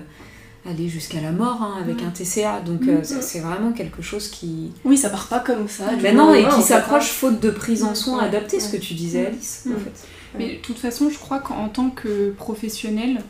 [0.65, 2.07] aller jusqu'à la mort hein, avec Mm.
[2.07, 2.61] un TCA.
[2.61, 5.85] Donc, euh, c'est c'est vraiment quelque chose qui, Oui, ça part pas comme ça.
[6.01, 7.13] mais jour non, et qui s'accroche pas.
[7.13, 9.27] faute de prise en soin Ouais, adaptée, ce que tu disais.
[9.27, 10.07] Alice, en fait.
[10.37, 13.21] Mais de toute façon, je crois qu'en tant que professionnel,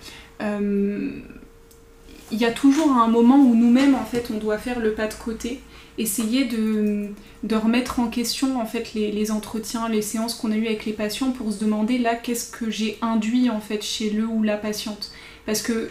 [0.42, 1.12] euh,
[2.32, 5.08] il y a toujours un moment où nous-mêmes, en fait, on doit faire le pas
[5.08, 5.62] de côté,
[5.98, 7.10] essayer de,
[7.56, 10.94] remettre en question, en fait, les, les entretiens, les séances qu'on a eues avec les
[10.94, 14.58] patients pour se demander, là, qu'est-ce que j'ai induit, en fait, chez le ou la
[14.58, 15.12] patiente?
[15.46, 15.90] Parce que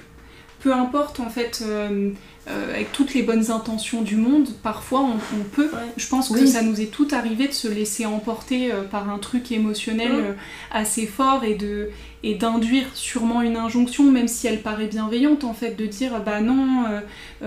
[0.61, 2.11] peu importe, en fait, euh,
[2.48, 5.92] euh, avec toutes les bonnes intentions du monde, parfois, on, on peut Ouais.
[5.96, 9.18] je pense que ça nous est tout arrivé de se laisser emporter euh, par un
[9.18, 10.36] truc émotionnel
[10.70, 11.90] assez fort et de
[12.22, 16.40] et d'induire sûrement une injonction, même si elle paraît bienveillante en fait, de dire bah
[16.40, 16.84] non,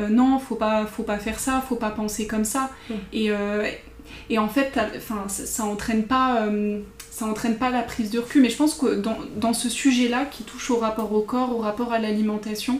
[0.09, 2.69] non, faut pas, faut pas faire ça, faut pas penser comme ça.
[3.11, 3.31] Et,
[4.29, 6.41] et en fait, enfin, ça, ça entraîne pas.
[6.43, 6.79] euh,
[7.11, 10.23] ça entraîne pas la prise de recul, mais je pense que dans, dans ce sujet-là
[10.25, 12.79] qui touche au rapport au corps, au rapport à l'alimentation,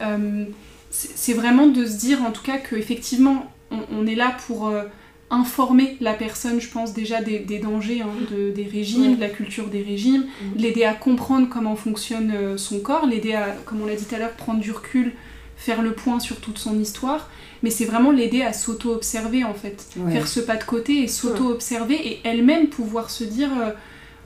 [0.00, 0.44] euh,
[0.90, 4.82] c'est vraiment de se dire en tout cas qu'effectivement on, on est là pour euh,
[5.30, 9.16] informer la personne, je pense déjà des, des dangers hein, de- des régimes, Ouais.
[9.16, 10.60] de la culture des régimes, Mhm.
[10.62, 14.18] l'aider à comprendre comment fonctionne son corps, l'aider à, comme on l'a dit tout à
[14.18, 15.12] l'heure, prendre du recul,
[15.56, 17.28] faire le point sur toute son histoire,
[17.62, 20.12] mais c'est vraiment l'aider à s'auto-observer en fait, Ouais.
[20.12, 23.70] faire ce pas de côté et s'auto-observer et elle-même pouvoir se dire euh,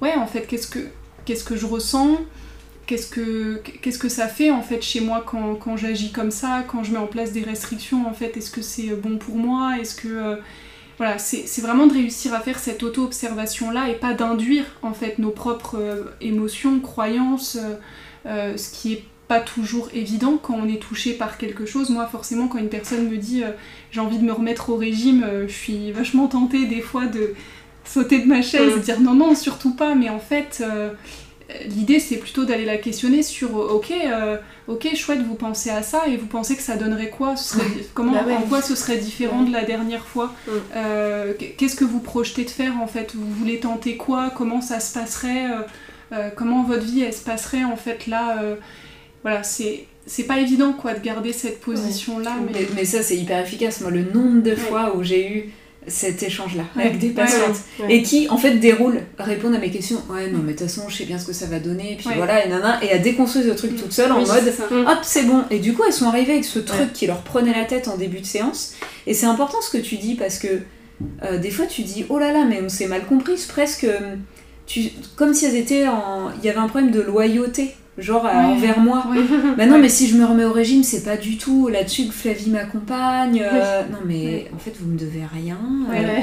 [0.03, 0.80] ouais en fait qu'est-ce que
[1.24, 2.18] qu'est-ce que je ressens?
[2.87, 6.64] Qu'est-ce que qu'est-ce que ça fait en fait chez moi quand, quand j'agis comme ça
[6.68, 9.37] quand je mets en place des restrictions en fait est-ce que c'est euh, bon pour
[9.37, 9.78] moi?
[9.80, 10.37] Est-ce que euh,
[10.99, 14.93] voilà c'est c'est vraiment de réussir à faire cette auto-observation là et pas d'induire en
[14.93, 17.57] fait nos propres euh, émotions croyances
[18.26, 21.89] euh, ce qui est pas toujours évident quand on est touché par quelque chose.
[21.91, 23.49] Moi, forcément, quand une personne me dit euh,
[23.91, 27.35] j'ai envie de me remettre au régime, euh, je suis vachement tentée des fois de
[27.87, 28.79] sauter de ma chaise Mm.
[28.79, 29.95] et dire non, non, surtout pas.
[29.95, 30.91] Mais en fait, euh,
[31.68, 33.93] l'idée c'est plutôt d'aller la questionner sur ok
[34.66, 37.37] ok chouette vous pensez à ça et vous pensez que ça donnerait quoi?
[37.37, 38.35] Ce serait, comment Bah ouais.
[38.37, 40.33] en quoi ce serait différent de la dernière fois?
[40.49, 40.53] Mm.
[41.59, 43.14] Qu'est-ce que vous projetez de faire en fait?
[43.14, 44.31] Vous voulez tenter quoi?
[44.37, 45.47] Comment ça se passerait?
[46.37, 48.37] Comment votre vie elle se passerait en fait là
[49.25, 53.03] voilà c'est c'est pas évident quoi de garder cette position là mais Mais, mais ça,
[53.03, 53.81] c'est hyper efficace.
[53.81, 55.51] Moi, le nombre de fois où j'ai eu
[55.87, 56.85] cet échange-là Ouais.
[56.85, 57.57] avec des patientes
[57.89, 60.03] et qui, en fait, déroulent, répondent à mes questions.
[60.11, 61.93] Ouais, non, mais de toute façon, je sais bien ce que ça va donner.
[61.93, 63.77] Et puis voilà, et nana, et à déconstruire le truc Mm.
[63.77, 65.43] toute seule en Oui, mode hop, c'est bon.
[65.51, 67.97] Et du coup, elles sont arrivées avec ce truc qui leur prenait la tête en
[67.97, 68.75] début de séance.
[69.07, 70.49] Et c'est important ce que tu dis parce que
[71.22, 73.85] euh, des fois, tu dis oh là là, mais on s'est mal comprise, presque.
[73.85, 74.16] euh,
[74.66, 76.31] Tu, comme si elles étaient en.
[76.39, 78.30] Il y avait un problème de loyauté, genre Ouais.
[78.30, 79.05] envers moi.
[79.11, 79.18] Ouais.
[79.57, 82.12] Bah non, mais si je me remets au régime, c'est pas du tout là-dessus que
[82.12, 83.40] Flavie m'accompagne.
[83.45, 85.59] euh, Non, mais en fait, vous me devez rien.
[85.92, 86.18] Euh.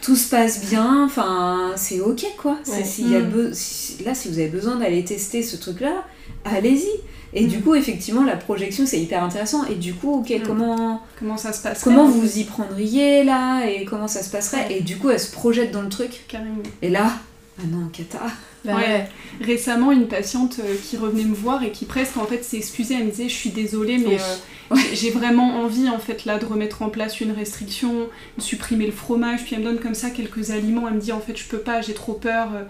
[0.00, 1.04] Tout se passe bien.
[1.04, 2.56] Enfin, c'est ok quoi.
[2.62, 3.30] S'il y a Mm.
[3.30, 6.04] be- si- Là, si vous avez besoin d'aller tester ce truc-là,
[6.44, 6.86] allez-y.
[7.34, 7.48] Et Mm.
[7.48, 9.64] du coup, effectivement, la projection, c'est hyper intéressant.
[9.66, 10.42] Et du coup, ok, Mm.
[10.46, 14.66] comment, comment ça se passe comment vous y prendriez là Et comment ça se passerait?
[14.68, 14.76] Ouais.
[14.78, 16.24] Et du coup, elle se projette dans le truc.
[16.28, 17.10] carrément Et là,
[17.58, 18.20] ah non, cata.
[18.64, 18.82] Bah Ouais.
[18.82, 19.08] ouais.
[19.40, 22.94] Récemment, une patiente euh, qui revenait me voir et qui presque en fait s'est excusée,
[22.98, 26.38] elle me disait je suis désolée mais euh, j'ai- j'ai vraiment envie en fait là
[26.38, 29.94] de remettre en place une restriction, de supprimer le fromage, puis elle me donne comme
[29.94, 32.48] ça quelques aliments, elle me dit en fait je peux pas, j'ai trop peur.
[32.54, 32.62] euh.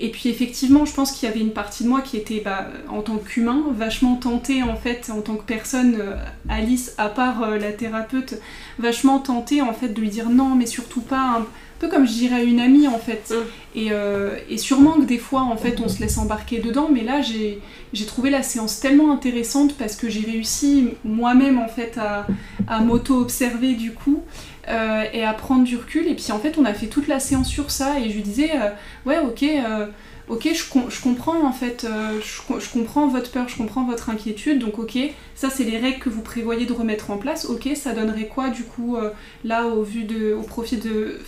[0.00, 2.66] Et puis effectivement, je pense qu'il y avait une partie de moi qui était bah,
[2.88, 6.16] en tant qu'humain vachement tentée en fait en tant que personne, euh,
[6.48, 8.34] Alice à part euh, la thérapeute,
[8.80, 11.46] vachement tentée en fait de lui dire non mais surtout pas, un
[11.82, 13.30] peu comme je dirais à une amie en fait.
[13.30, 13.78] Mm.
[13.78, 17.02] Et, euh, et sûrement que des fois, en fait, on se laisse embarquer dedans, mais
[17.02, 17.58] là, j'ai
[17.92, 22.26] j'ai trouvé la séance tellement intéressante parce que j'ai réussi moi-même, en fait, à,
[22.66, 24.22] à m'auto-observer du coup
[24.68, 26.06] euh, et à prendre du recul.
[26.06, 28.22] Et puis, en fait, on a fait toute la séance sur ça et je lui
[28.22, 28.70] disais, euh,
[29.04, 29.86] ouais, ok, euh,
[30.28, 33.56] ok, je, com- je comprends, en fait, euh, je, co- je comprends votre peur, je
[33.56, 34.98] comprends votre inquiétude, donc, ok,
[35.34, 38.48] ça, c'est les règles que vous prévoyez de remettre en place, ok, ça donnerait quoi,
[38.50, 39.10] du coup, euh,
[39.44, 41.18] là, au, vu de, au profit de,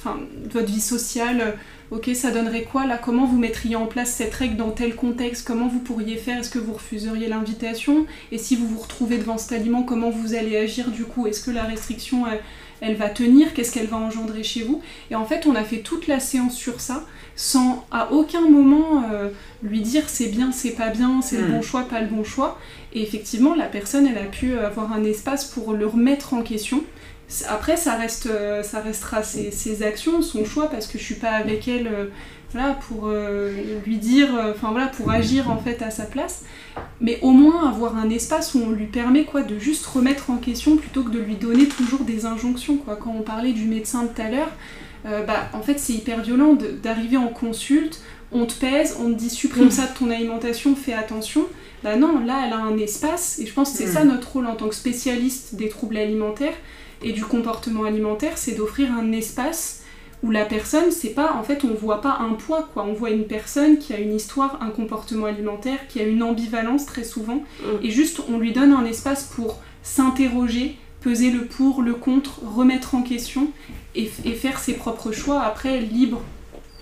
[0.50, 1.50] votre vie sociale euh,
[1.90, 5.46] Ok, ça donnerait quoi là Comment vous mettriez en place cette règle dans tel contexte
[5.46, 9.36] Comment vous pourriez faire Est-ce que vous refuseriez l'invitation Et si vous vous retrouvez devant
[9.36, 12.24] cet aliment, comment vous allez agir du coup Est-ce que la restriction
[12.80, 14.80] elle va tenir Qu'est-ce qu'elle va engendrer chez vous?
[15.10, 17.06] Et en fait, on a fait toute la séance sur ça
[17.36, 19.30] sans à aucun moment euh,
[19.62, 21.52] lui dire c'est bien, c'est pas bien, c'est le Mm.
[21.52, 22.58] bon choix, pas le bon choix.
[22.92, 26.82] Et effectivement, la personne, elle a pu avoir un espace pour le remettre en question.
[27.48, 31.14] Après, ça, reste, euh, ça restera ses, ses actions, son choix, parce que je suis
[31.16, 32.06] pas avec elle euh,
[32.52, 33.50] voilà, pour euh,
[33.84, 36.44] lui dire, enfin voilà, pour agir en fait à sa place.
[37.00, 40.36] Mais au moins avoir un espace où on lui permet quoi, de juste remettre en
[40.36, 42.76] question plutôt que de lui donner toujours des injonctions.
[42.76, 42.94] Quoi.
[42.94, 44.52] Quand on parlait du médecin de tout à l'heure,
[45.06, 48.00] euh, bah, en fait c'est hyper violent d'arriver en consulte,
[48.32, 49.70] on te pèse, on te dit supprime Mm.
[49.70, 51.42] ça de ton alimentation, fais attention.
[51.82, 53.92] Bah non, là elle a un espace, et je pense que c'est Mm.
[53.92, 56.54] ça notre rôle en tant que spécialiste des troubles alimentaires
[57.02, 59.82] et du comportement alimentaire, c'est d'offrir un espace
[60.22, 62.86] où la personne, c'est pas, en fait, on voit pas un poids, quoi.
[62.88, 66.86] On voit une personne qui a une histoire, un comportement alimentaire, qui a une ambivalence
[66.86, 67.84] très souvent, Mm.
[67.84, 72.94] et juste on lui donne un espace pour s'interroger, peser le pour, le contre, remettre
[72.94, 73.48] en question
[73.94, 76.20] et, et faire ses propres choix après libre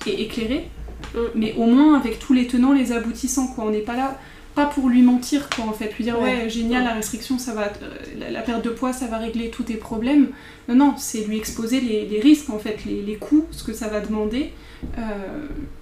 [0.07, 0.69] et éclairé,
[1.15, 1.19] Mm.
[1.35, 3.65] mais au moins avec tous les tenants, les aboutissants, quoi.
[3.67, 4.19] On n'est pas là
[4.55, 6.49] pas pour lui mentir quoi en fait lui dire ouais, Ouais.
[6.51, 6.89] génial Ouais.
[6.89, 7.89] la restriction ça va euh,
[8.21, 10.29] la, la perte de poids ça va régler tous tes problèmes
[10.69, 13.73] non non c'est lui exposer les, les risques en fait les, les coûts ce que
[13.73, 14.53] ça va demander
[14.99, 15.03] euh,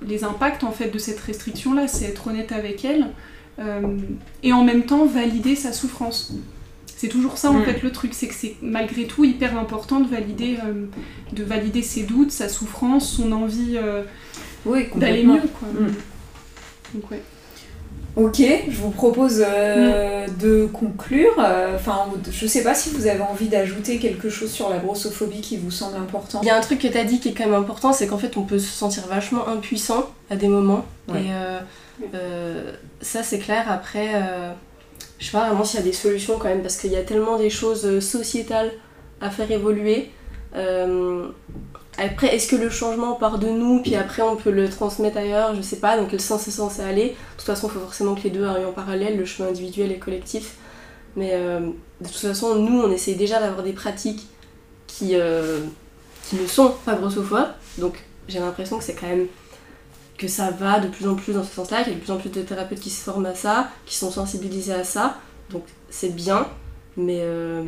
[0.06, 3.08] les impacts en fait de cette restriction là c'est être honnête avec elle
[3.58, 3.98] euh,
[4.44, 6.32] et en même temps valider sa souffrance
[7.00, 7.64] c'est toujours ça en Mm.
[7.64, 10.84] fait le truc c'est que c'est malgré tout hyper important de valider euh,
[11.32, 14.02] de valider ses doutes sa souffrance son envie euh,
[14.66, 15.92] Oui, d'aller mieux quoi Mm.
[16.94, 17.22] donc ouais
[18.16, 21.32] Ok, je vous propose euh, de conclure.
[21.38, 25.40] Euh, Enfin, je sais pas si vous avez envie d'ajouter quelque chose sur la grossophobie
[25.40, 26.40] qui vous semble important.
[26.42, 28.08] Il y a un truc que tu as dit qui est quand même important, c'est
[28.08, 30.84] qu'en fait on peut se sentir vachement impuissant à des moments.
[31.08, 31.20] Ouais.
[31.20, 31.60] Et euh,
[32.14, 33.70] euh, ça c'est clair.
[33.70, 34.52] Après, euh,
[35.20, 37.02] je sais pas vraiment s'il y a des solutions quand même, parce qu'il y a
[37.02, 38.72] tellement des choses euh, sociétales
[39.20, 40.10] à faire évoluer.
[40.56, 41.28] Euh,
[41.98, 45.54] après, est-ce que le changement part de nous, puis après on peut le transmettre ailleurs?
[45.54, 47.08] Je sais pas, dans quel sens c'est censé aller.
[47.10, 49.92] De toute façon, il faut forcément que les deux aillent en parallèle, le chemin individuel
[49.92, 50.54] et collectif.
[51.16, 51.60] Mais euh,
[52.00, 54.26] de toute façon, nous, on essaye déjà d'avoir des pratiques
[54.86, 55.14] qui,
[56.28, 57.52] qui ne sont pas grossophobes.
[57.76, 59.26] Donc j'ai l'impression que c'est quand même
[60.20, 62.12] que ça va de plus en plus dans ce sens-là, qu'il y a de plus
[62.12, 65.16] en plus de thérapeutes qui se forment à ça, qui sont sensibilisés à ça.
[65.50, 66.46] Donc c'est bien,
[66.98, 67.64] mais euh,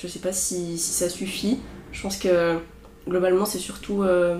[0.00, 1.58] je sais pas si, ça suffit.
[1.92, 2.58] Je pense que
[3.06, 4.02] globalement c'est surtout...
[4.02, 4.38] euh,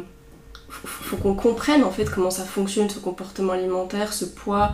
[0.70, 4.72] faut- qu'on comprenne en fait comment ça fonctionne ce comportement alimentaire, ce poids.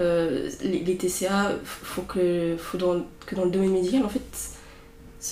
[0.00, 4.20] Euh, les, TCA, faut que, faut que dans le domaine médical en fait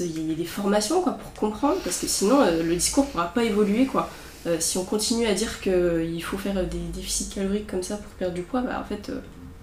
[0.00, 3.86] il y ait des formations pour comprendre parce que sinon le discours pourra pas évoluer
[3.86, 4.08] quoi.
[4.58, 8.34] Si on continue à dire qu'il faut faire des déficits caloriques comme ça pour perdre
[8.34, 9.10] du poids, bah, en fait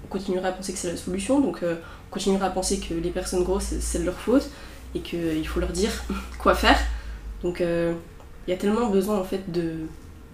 [0.04, 1.78] on continuera à penser que c'est la solution donc on
[2.10, 4.50] continuera à penser que les personnes grosses c'est de leur faute
[4.96, 5.92] et qu'il faut leur dire
[6.40, 6.78] quoi faire.
[7.44, 9.88] Donc il y a tellement besoin en fait de,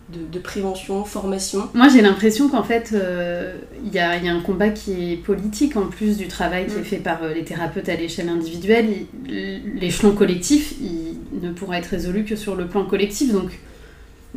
[0.10, 1.70] de, prévention, formation.
[1.74, 5.88] Moi j'ai l'impression qu'en fait euh, il y, a, un combat qui est politique en
[5.88, 6.86] plus du travail qui est mm.
[6.86, 8.88] fait par euh, les thérapeutes à l'échelle individuelle.
[9.26, 13.34] L'échelon collectif il ne pourra être résolu que sur le plan collectif.
[13.34, 13.60] Donc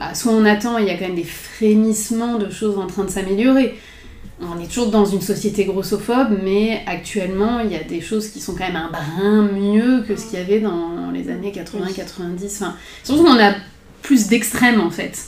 [0.01, 3.05] bah, soit on attend, il y a quand même des frémissements de choses en train
[3.05, 3.75] de s'améliorer.
[4.41, 8.41] On est toujours dans une société grossophobe, mais actuellement, il y a des choses qui
[8.41, 12.47] sont quand même un brin mieux que ce qu'il y avait dans les années 80-90.
[12.47, 12.75] Enfin,
[13.05, 13.53] surtout qu'on a
[14.01, 15.21] plus d'extrêmes en fait.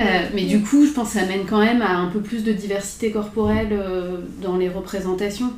[0.00, 2.44] Euh, mais du coup, je pense que ça amène quand même à un peu plus
[2.44, 5.54] de diversité corporelle euh, dans les représentations.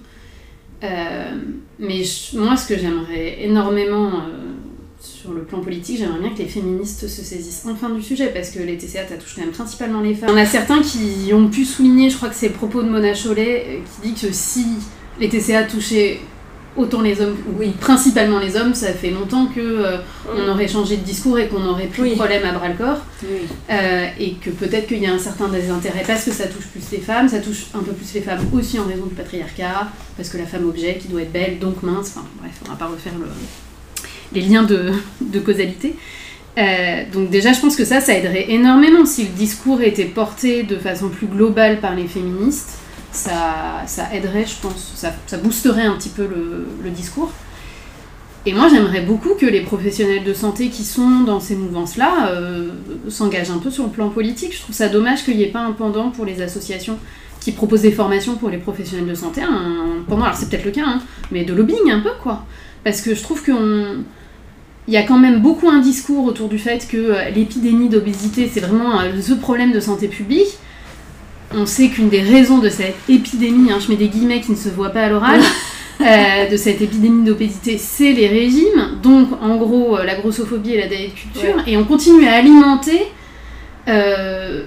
[0.85, 1.33] Euh,
[1.81, 2.03] mais
[2.35, 4.13] moi, ce que j'aimerais énormément
[5.07, 8.51] sur le plan politique, j'aimerais bien que les féministes se saisissent enfin du sujet parce
[8.51, 10.31] que les TCA, ça touche quand même principalement les femmes.
[10.33, 12.83] Il y en a certains qui ont pu souligner, je crois que c'est le propos
[12.83, 14.67] de Mona Chollet, qui dit que si
[15.21, 16.21] les TCA touchaient
[16.77, 19.97] autant les hommes, oui, principalement les hommes, ça fait longtemps que euh,
[20.35, 22.99] on aurait changé de discours et qu'on aurait plus de problème à bras le corps.
[23.71, 26.85] Euh, et que peut-être qu'il y a un certain désintérêt parce que ça touche plus
[26.93, 30.29] les femmes, ça touche un peu plus les femmes aussi en raison du patriarcat, parce
[30.29, 32.87] que la femme objet qui doit être belle, donc mince, enfin bref, on va pas
[32.87, 33.15] refaire
[34.33, 34.93] les liens de,
[35.41, 35.95] causalité.
[36.59, 40.63] Euh, donc déjà, je pense que ça, ça aiderait énormément si le discours était porté
[40.63, 42.79] de façon plus globale par les féministes
[43.17, 47.33] ça, ça aiderait, je pense, ça, ça boosterait un petit peu le, discours.
[48.45, 52.71] Et moi, j'aimerais beaucoup que les professionnels de santé qui sont dans ces mouvances-là euh,
[53.09, 54.55] s'engagent un peu sur le plan politique.
[54.55, 56.97] Je trouve ça dommage qu'il n'y ait pas un pendant pour les associations
[57.41, 59.43] qui proposent des formations pour les professionnels de santé.
[59.43, 61.03] Un pendant, alors c'est peut-être le cas, hein,
[61.33, 62.45] mais de lobbying un peu, quoi.
[62.87, 64.05] Parce que je trouve qu'on
[64.89, 68.49] il y a quand même beaucoup un discours autour du fait que euh, l'épidémie d'obésité,
[68.53, 70.57] c'est vraiment euh, le problème de santé publique
[71.55, 74.57] on sait qu'une des raisons de cette épidémie, hein, je mets des guillemets qui ne
[74.57, 75.41] se voient pas à l'oral,
[76.01, 78.99] euh, de cette épidémie d'obésité, c'est les régimes.
[79.03, 81.63] Donc, en gros, la grossophobie et la diète culture.
[81.67, 83.03] Et on continue à alimenter.
[83.89, 84.63] Euh,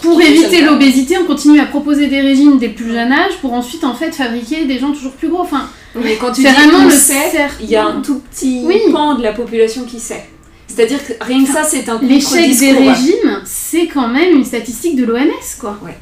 [0.00, 3.52] pour éviter l'obésité, on continue à proposer des régimes dès le plus jeune âge pour
[3.52, 5.40] ensuite en fait fabriquer des gens toujours plus gros.
[5.40, 9.14] Enfin, mais quand tu dis vraiment le sait, il y a un tout petit pan
[9.14, 10.24] de la population qui sait.
[10.66, 14.96] C'est-à-dire que rien que ça, c'est un L'échec des régimes, c'est quand même une statistique
[14.96, 15.28] de l'OMS,
[15.60, 15.78] quoi.
[15.84, 15.96] Ouais.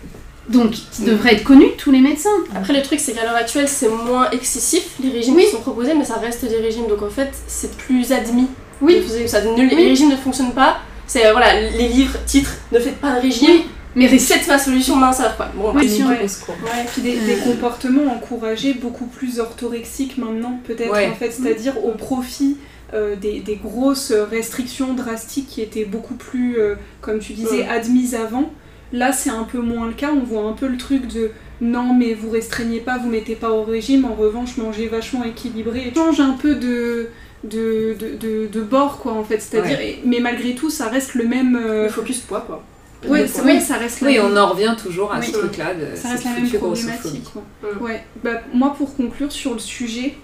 [0.48, 2.28] Donc, qui devrait être connu de tous les médecins.
[2.54, 5.94] Après, le truc, c'est qu'à l'heure actuelle, c'est moins excessif, les régimes qui sont proposés,
[5.94, 6.86] mais ça reste des régimes.
[6.88, 8.46] Donc, en fait, c'est plus admis.
[8.80, 9.02] Oui.
[9.26, 10.78] Ça, nul, Les régimes ne fonctionnent pas.
[11.06, 13.62] C'est, euh, voilà, les livres, titres, ne faites pas de régime.
[13.96, 15.48] Mais c'est ma solution minceur quoi.
[15.54, 16.20] Bon, oui, ouais.
[16.20, 16.86] ouais.
[16.92, 22.56] Puis des, des, comportements encouragés beaucoup plus orthorexiques maintenant, peut-être, en fait, c'est-à-dire au profit
[22.94, 28.14] euh, des, des, grosses restrictions drastiques qui étaient beaucoup plus, euh, comme tu disais, admises
[28.14, 28.50] avant.
[28.92, 30.10] Là, c'est un peu moins le cas.
[30.12, 31.30] On voit un peu le truc de
[31.60, 34.04] non, mais vous restreignez pas, vous mettez pas au régime.
[34.04, 35.92] En revanche, mangez vachement équilibré.
[35.94, 37.08] Change un peu de,
[37.44, 39.40] de, de, de, bord, quoi, en fait.
[39.40, 41.56] C'est-à-dire, mais malgré tout, ça reste le même.
[41.56, 42.64] Euh, le focus poids, quoi.
[43.08, 45.72] Ouais, oui, ça reste Oui, on en revient toujours à ce truc-là.
[45.94, 47.24] Ça reste la même problématique.
[47.32, 47.42] Quoi.
[47.80, 48.04] Ouais.
[48.22, 50.16] Bah, moi, pour conclure sur le sujet,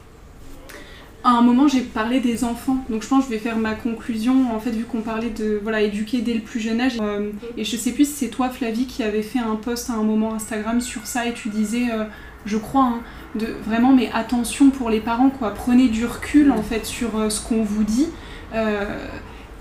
[1.26, 3.74] à un moment j'ai parlé des enfants, donc je pense que je vais faire ma
[3.74, 6.98] conclusion en fait vu qu'on parlait de voilà éduquer dès le plus jeune âge.
[7.00, 9.94] Euh, et je sais plus si c'est toi Flavie qui avait fait un post à
[9.94, 12.04] un moment Instagram sur ça et tu disais, euh,
[12.44, 13.00] je crois, hein,
[13.34, 17.28] de vraiment mais attention pour les parents quoi, prenez du recul en fait sur euh,
[17.28, 18.06] ce qu'on vous dit.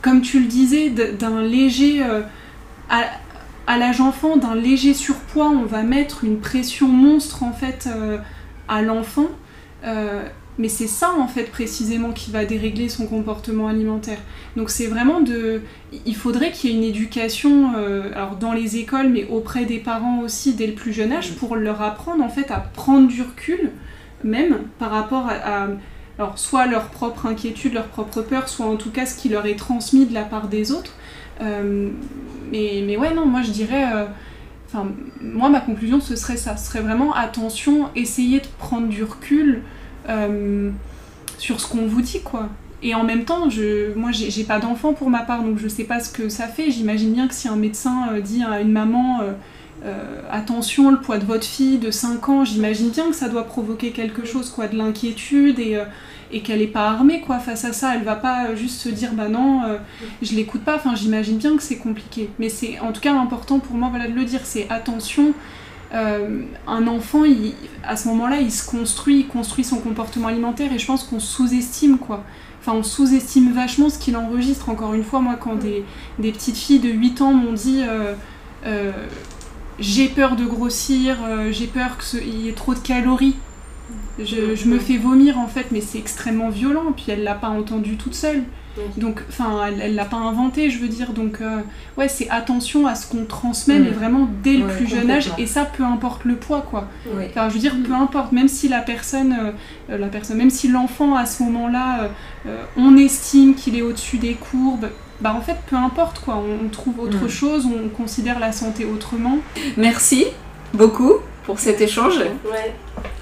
[0.04, 2.04] comme tu le disais, d'un léger
[2.90, 7.90] à, l'âge enfant, d'un léger surpoids, on va mettre une pression monstre en fait
[8.68, 9.30] à l'enfant.
[10.58, 14.20] Mais c'est ça en fait précisément qui va dérégler son comportement alimentaire.
[14.56, 15.62] Donc c'est vraiment de...
[16.06, 19.80] Il faudrait qu'il y ait une éducation, euh, alors dans les écoles, mais auprès des
[19.80, 23.22] parents aussi dès le plus jeune âge, pour leur apprendre en fait à prendre du
[23.22, 23.72] recul,
[24.24, 25.68] même par rapport à,
[26.18, 29.46] alors soit leur propre inquiétude, leur propre peur, soit en tout cas ce qui leur
[29.46, 30.94] est transmis de la part des autres.
[31.42, 31.90] Euh,
[32.86, 33.86] mais, ouais, non, moi je dirais...
[33.94, 34.06] Euh,
[34.68, 34.88] enfin,
[35.22, 39.62] moi ma conclusion ce serait ça, ce serait vraiment attention, essayer de prendre du recul,
[40.10, 40.72] euh,
[41.38, 42.50] sur ce qu'on vous dit, quoi.
[42.82, 45.86] Et en même temps, je, moi, j'ai pas d'enfant pour ma part, donc je sais
[45.86, 46.70] pas ce que ça fait.
[46.70, 49.22] J'imagine bien que si un médecin euh, dit à une maman
[50.32, 53.92] attention, le poids de votre fille de 5 ans, j'imagine bien que ça doit provoquer
[53.92, 55.78] quelque chose, quoi, de l'inquiétude et,
[56.36, 57.96] et qu'elle n'est pas armée quoi face à ça.
[57.96, 59.62] Elle va pas juste se dire bah non,
[60.22, 60.76] je l'écoute pas.
[60.76, 62.30] Enfin, j'imagine bien que c'est compliqué.
[62.38, 64.42] Mais c'est en tout cas important pour moi voilà, de le dire.
[64.44, 65.34] C'est attention.
[65.94, 67.24] un enfant,
[67.84, 71.20] à ce moment-là, il se construit, il construit son comportement alimentaire et je pense qu'on
[71.20, 72.24] sous-estime quoi.
[72.66, 74.70] Enfin, on sous-estime vachement ce qu'il enregistre.
[74.70, 75.84] Encore une fois, moi, quand des,
[76.18, 78.16] petites filles de 8 ans m'ont dit euh,
[78.66, 78.92] euh,
[79.78, 83.36] j'ai peur de grossir, euh, j'ai peur qu'il y ait trop de calories,
[84.20, 86.94] je, me fais vomir en fait, mais c'est extrêmement violent.
[86.96, 88.44] Puis elle l'a pas entendu toute seule.
[88.98, 91.14] Donc, enfin, elle, l'a pas inventé, je veux dire.
[91.14, 91.62] Donc, euh,
[91.98, 95.32] ouais, c'est attention à ce qu'on transmet, mais vraiment dès le plus jeune âge.
[95.38, 96.88] Et ça, peu importe le poids, quoi.
[97.30, 99.54] Enfin, je veux dire, peu importe, même si la personne,
[99.90, 102.10] euh, la personne, même si l'enfant à ce moment-là,
[102.46, 104.90] euh, on estime qu'il est au-dessus des courbes.
[105.22, 107.30] Bah en fait, peu importe quoi, on, trouve autre mm.
[107.30, 109.38] chose, on considère la santé autrement.
[109.78, 110.26] Merci
[110.74, 111.14] beaucoup
[111.46, 112.20] pour cet échange.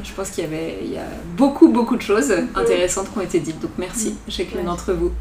[0.03, 3.21] Je pense qu'il y avait il y a beaucoup, beaucoup de choses intéressantes qui ont
[3.21, 3.59] été dites.
[3.59, 5.11] Donc merci chacune d'entre vous.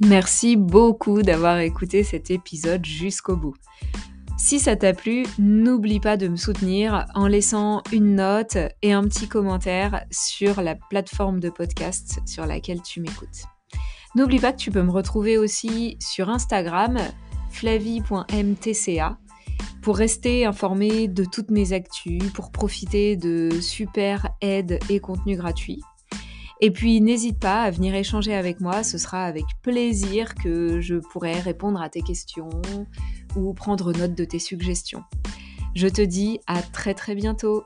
[0.00, 3.54] Merci beaucoup d'avoir écouté cet épisode jusqu'au bout.
[4.38, 9.02] Si ça t'a plu, n'oublie pas de me soutenir en laissant une note et un
[9.02, 13.44] petit commentaire sur la plateforme de podcast sur laquelle tu m'écoutes.
[14.14, 16.98] N'oublie pas que tu peux me retrouver aussi sur Instagram,
[17.50, 19.18] flavie.mtca
[19.82, 25.82] pour rester informé de toutes mes actus, pour profiter de super aides et contenus gratuits.
[26.62, 30.96] Et puis n'hésite pas à venir échanger avec moi, ce sera avec plaisir que je
[30.96, 32.50] pourrai répondre à tes questions
[33.34, 35.02] ou prendre note de tes suggestions.
[35.74, 37.64] Je te dis à très très bientôt